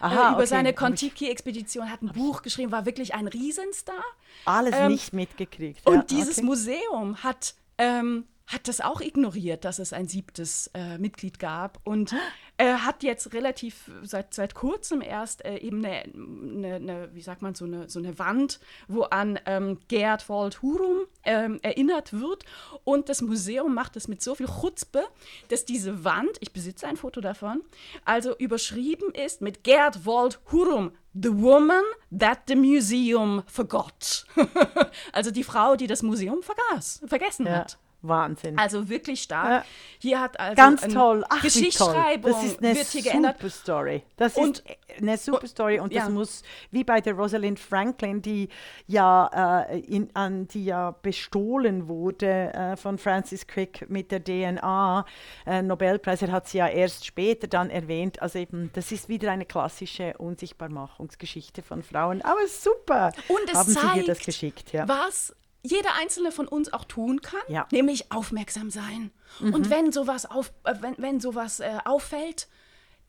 [0.00, 0.46] Aha, äh, über okay.
[0.46, 4.02] seine Kontiki-Expedition, hat ein Buch geschrieben, war wirklich ein Riesenstar.
[4.44, 5.86] Alles ähm, nicht mitgekriegt.
[5.86, 6.46] Und dieses okay.
[6.46, 12.14] Museum hat ähm, hat das auch ignoriert, dass es ein siebtes äh, Mitglied gab und
[12.56, 17.42] er hat jetzt relativ seit, seit kurzem erst äh, eben eine, eine, eine, wie sagt
[17.42, 22.44] man, so eine, so eine Wand, wo an ähm, Gerd Wald Hurum ähm, erinnert wird
[22.84, 25.04] und das Museum macht es mit so viel Chutzpe,
[25.48, 27.62] dass diese Wand, ich besitze ein Foto davon,
[28.06, 31.82] also überschrieben ist mit Gerd Wald Hurum, The Woman
[32.18, 34.26] That the Museum Forgot.
[35.12, 37.56] also die Frau, die das Museum vergaß, vergessen ja.
[37.56, 37.78] hat.
[38.02, 38.58] Wahnsinn.
[38.58, 39.50] Also wirklich stark.
[39.50, 39.64] Ja.
[39.98, 41.24] Hier hat also ganz toll.
[41.28, 42.40] Ach, Geschichtsschreibung toll.
[42.40, 43.38] Das ist eine wird hier geändert.
[43.38, 44.02] Super Story.
[44.16, 44.64] Das und, ist
[45.00, 46.02] eine super Story und ja.
[46.02, 48.48] das muss wie bei der Rosalind Franklin, die
[48.86, 55.04] ja äh, in, an die ja bestohlen wurde äh, von Francis Crick mit der DNA
[55.46, 56.22] äh, Nobelpreis.
[56.22, 58.22] Er hat sie ja erst später dann erwähnt.
[58.22, 62.22] Also eben, das ist wieder eine klassische Unsichtbarmachungsgeschichte von Frauen.
[62.22, 63.12] Aber super.
[63.26, 64.86] Und es Haben zeigt, Sie hier das geschickt, ja.
[64.86, 67.66] was jeder einzelne von uns auch tun kann, ja.
[67.72, 69.10] nämlich aufmerksam sein.
[69.40, 69.54] Mhm.
[69.54, 72.48] Und wenn sowas, auf, äh, wenn, wenn sowas äh, auffällt,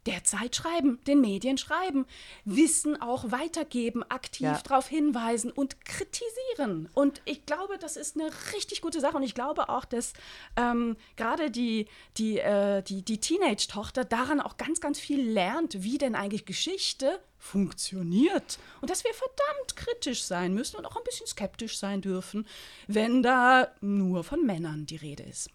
[0.05, 2.05] der Zeit schreiben, den Medien schreiben,
[2.45, 4.59] Wissen auch weitergeben, aktiv ja.
[4.63, 6.89] darauf hinweisen und kritisieren.
[6.93, 9.17] Und ich glaube, das ist eine richtig gute Sache.
[9.17, 10.13] Und ich glaube auch, dass
[10.55, 11.87] ähm, gerade die,
[12.17, 17.19] die, äh, die, die Teenage-Tochter daran auch ganz, ganz viel lernt, wie denn eigentlich Geschichte
[17.39, 18.59] funktioniert.
[18.81, 22.45] Und dass wir verdammt kritisch sein müssen und auch ein bisschen skeptisch sein dürfen,
[22.87, 25.49] wenn da nur von Männern die Rede ist.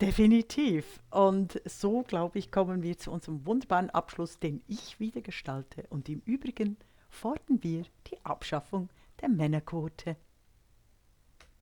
[0.00, 1.00] Definitiv.
[1.10, 5.86] Und so, glaube ich, kommen wir zu unserem wunderbaren Abschluss, den ich wieder gestalte.
[5.90, 6.78] Und im Übrigen
[7.10, 8.88] fordern wir die Abschaffung
[9.20, 10.16] der Männerquote.